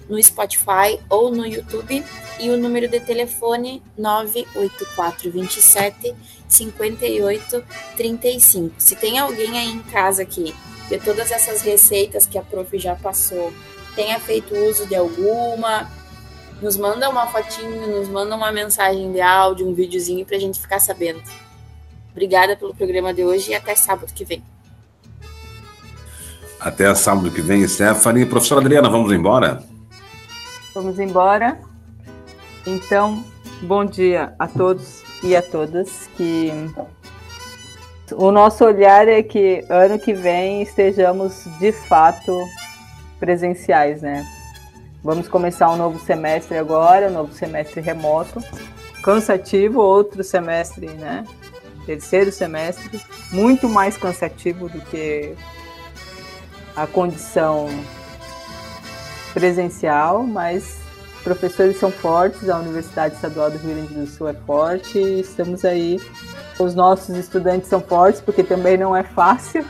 no 0.08 0.22
Spotify 0.22 1.00
ou 1.10 1.32
no 1.32 1.48
YouTube 1.48 2.06
e 2.40 2.52
o 2.52 2.58
número 2.58 2.88
de 2.88 3.00
telefone 3.00 3.82
98427 3.98 6.14
5835. 6.48 8.76
Se 8.78 8.96
tem 8.96 9.18
alguém 9.18 9.58
aí 9.58 9.72
em 9.72 9.82
casa 9.82 10.24
que 10.24 10.54
de 10.98 11.04
todas 11.04 11.32
essas 11.32 11.64
receitas 11.64 12.28
que 12.28 12.38
a 12.38 12.44
prof 12.44 12.78
já 12.78 12.96
passou, 12.96 13.52
tenha 13.96 14.20
feito 14.20 14.56
uso 14.56 14.86
de 14.86 14.96
alguma, 14.96 15.90
nos 16.62 16.78
manda 16.78 17.10
uma 17.10 17.26
fotinho, 17.26 18.00
nos 18.00 18.08
manda 18.08 18.36
uma 18.36 18.52
mensagem 18.52 19.12
de 19.12 19.20
áudio, 19.20 19.68
um 19.68 19.74
videozinho 19.74 20.24
para 20.24 20.38
a 20.38 20.40
gente 20.40 20.62
ficar 20.62 20.80
sabendo. 20.80 21.20
Obrigada 22.12 22.56
pelo 22.56 22.76
programa 22.76 23.12
de 23.12 23.24
hoje 23.24 23.52
e 23.52 23.56
até 23.56 23.76
sábado 23.76 24.14
que 24.14 24.24
vem. 24.24 24.44
Até 26.60 26.94
sábado 26.94 27.32
que 27.32 27.42
vem, 27.42 27.68
Stephanie. 27.68 28.28
Professora 28.28 28.62
Adriana, 28.62 28.88
vamos 28.88 29.12
embora? 29.12 29.64
Vamos 30.76 31.00
embora. 31.00 31.60
Então, 32.68 33.24
bom 33.64 33.84
dia 33.84 34.36
a 34.38 34.48
todos 34.48 35.02
e 35.24 35.36
a 35.36 35.42
todas 35.42 36.08
que 36.16 36.52
o 38.18 38.32
nosso 38.32 38.64
olhar 38.66 39.08
é 39.08 39.22
que 39.22 39.66
ano 39.70 40.00
que 40.00 40.14
vem 40.14 40.62
estejamos 40.62 41.46
de 41.60 41.72
fato 41.72 42.38
presenciais, 43.20 44.02
né? 44.02 44.26
Vamos 45.04 45.28
começar 45.28 45.70
um 45.70 45.78
novo 45.78 46.00
semestre 46.00 46.58
agora, 46.58 47.08
um 47.08 47.14
novo 47.14 47.34
semestre 47.34 47.82
remoto, 47.82 48.42
cansativo, 49.04 49.82
outro 49.82 50.24
semestre, 50.24 50.88
né? 50.88 51.26
Terceiro 51.86 52.32
semestre, 52.32 53.02
muito 53.32 53.68
mais 53.68 53.98
cansativo 53.98 54.70
do 54.70 54.80
que 54.82 55.36
a 56.76 56.88
condição 56.88 57.68
presencial, 59.34 60.24
mas 60.24 60.78
professores 61.24 61.78
são 61.78 61.92
fortes, 61.92 62.50
a 62.50 62.58
Universidade 62.58 63.16
Estadual 63.16 63.52
do 63.52 63.58
Rio 63.58 63.76
Grande 63.76 63.94
do 63.94 64.08
Sul 64.08 64.30
é 64.30 64.34
forte, 64.34 65.00
estamos 65.00 65.66
aí 65.66 66.00
os 66.60 66.76
nossos 66.76 67.16
estudantes 67.18 67.70
são 67.70 67.82
fortes, 67.82 68.22
porque 68.22 68.44
também 68.44 68.78
não 68.78 68.96
é 68.96 69.04
fácil. 69.04 69.66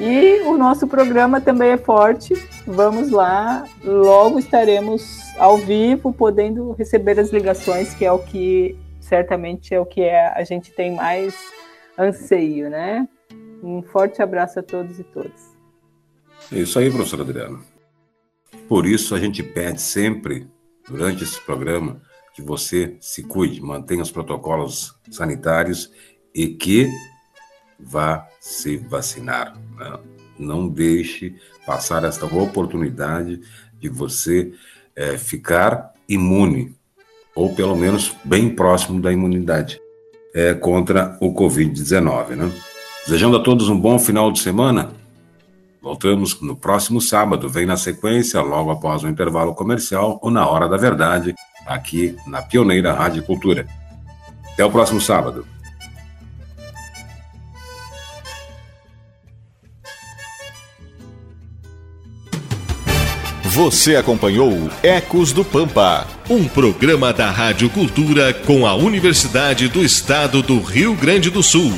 E 0.00 0.40
o 0.42 0.56
nosso 0.56 0.86
programa 0.86 1.40
também 1.40 1.70
é 1.70 1.76
forte. 1.76 2.34
Vamos 2.66 3.10
lá, 3.10 3.64
logo 3.84 4.38
estaremos 4.38 5.20
ao 5.38 5.58
vivo, 5.58 6.12
podendo 6.12 6.72
receber 6.72 7.18
as 7.20 7.30
ligações, 7.30 7.94
que 7.94 8.04
é 8.04 8.12
o 8.12 8.18
que 8.18 8.76
certamente 9.00 9.74
é 9.74 9.80
o 9.80 9.86
que 9.86 10.00
é, 10.00 10.28
a 10.28 10.42
gente 10.44 10.72
tem 10.72 10.94
mais 10.94 11.34
anseio, 11.98 12.70
né? 12.70 13.06
Um 13.62 13.82
forte 13.82 14.22
abraço 14.22 14.58
a 14.58 14.62
todos 14.62 14.98
e 14.98 15.04
todas. 15.04 15.52
É 16.50 16.58
isso 16.58 16.78
aí, 16.78 16.90
professor 16.90 17.20
Adriano. 17.20 17.60
Por 18.68 18.86
isso 18.86 19.14
a 19.14 19.20
gente 19.20 19.42
pede 19.42 19.80
sempre, 19.80 20.48
durante 20.88 21.22
esse 21.24 21.40
programa, 21.40 22.00
que 22.34 22.42
você 22.42 22.96
se 23.00 23.22
cuide, 23.22 23.60
mantenha 23.60 24.02
os 24.02 24.10
protocolos 24.10 24.94
sanitários 25.10 25.90
e 26.34 26.48
que 26.48 26.88
vá 27.78 28.26
se 28.40 28.76
vacinar. 28.78 29.54
Né? 29.76 29.98
Não 30.38 30.68
deixe 30.68 31.34
passar 31.66 32.04
esta 32.04 32.26
oportunidade 32.26 33.40
de 33.78 33.88
você 33.88 34.52
é, 34.96 35.18
ficar 35.18 35.92
imune, 36.08 36.74
ou 37.34 37.54
pelo 37.54 37.76
menos 37.76 38.14
bem 38.24 38.54
próximo 38.54 39.00
da 39.00 39.12
imunidade 39.12 39.80
é, 40.34 40.54
contra 40.54 41.16
o 41.20 41.34
Covid-19. 41.34 42.30
Né? 42.30 42.52
Desejando 43.04 43.36
a 43.36 43.42
todos 43.42 43.68
um 43.68 43.78
bom 43.78 43.98
final 43.98 44.32
de 44.32 44.40
semana. 44.40 44.92
Voltamos 45.82 46.40
no 46.40 46.56
próximo 46.56 47.00
sábado. 47.00 47.48
Vem 47.48 47.66
na 47.66 47.76
sequência, 47.76 48.40
logo 48.40 48.70
após 48.70 49.02
o 49.02 49.08
intervalo 49.08 49.54
comercial 49.54 50.18
ou 50.22 50.30
na 50.30 50.48
hora 50.48 50.68
da 50.68 50.76
verdade 50.76 51.34
aqui 51.66 52.16
na 52.26 52.42
Pioneira 52.42 52.92
Rádio 52.92 53.22
Cultura. 53.22 53.66
Até 54.52 54.64
o 54.64 54.70
próximo 54.70 55.00
sábado. 55.00 55.46
Você 63.54 63.96
acompanhou 63.96 64.70
Ecos 64.82 65.30
do 65.30 65.44
Pampa, 65.44 66.06
um 66.30 66.48
programa 66.48 67.12
da 67.12 67.30
Rádio 67.30 67.68
Cultura 67.68 68.32
com 68.32 68.66
a 68.66 68.74
Universidade 68.74 69.68
do 69.68 69.84
Estado 69.84 70.42
do 70.42 70.58
Rio 70.58 70.94
Grande 70.94 71.28
do 71.28 71.42
Sul. 71.42 71.70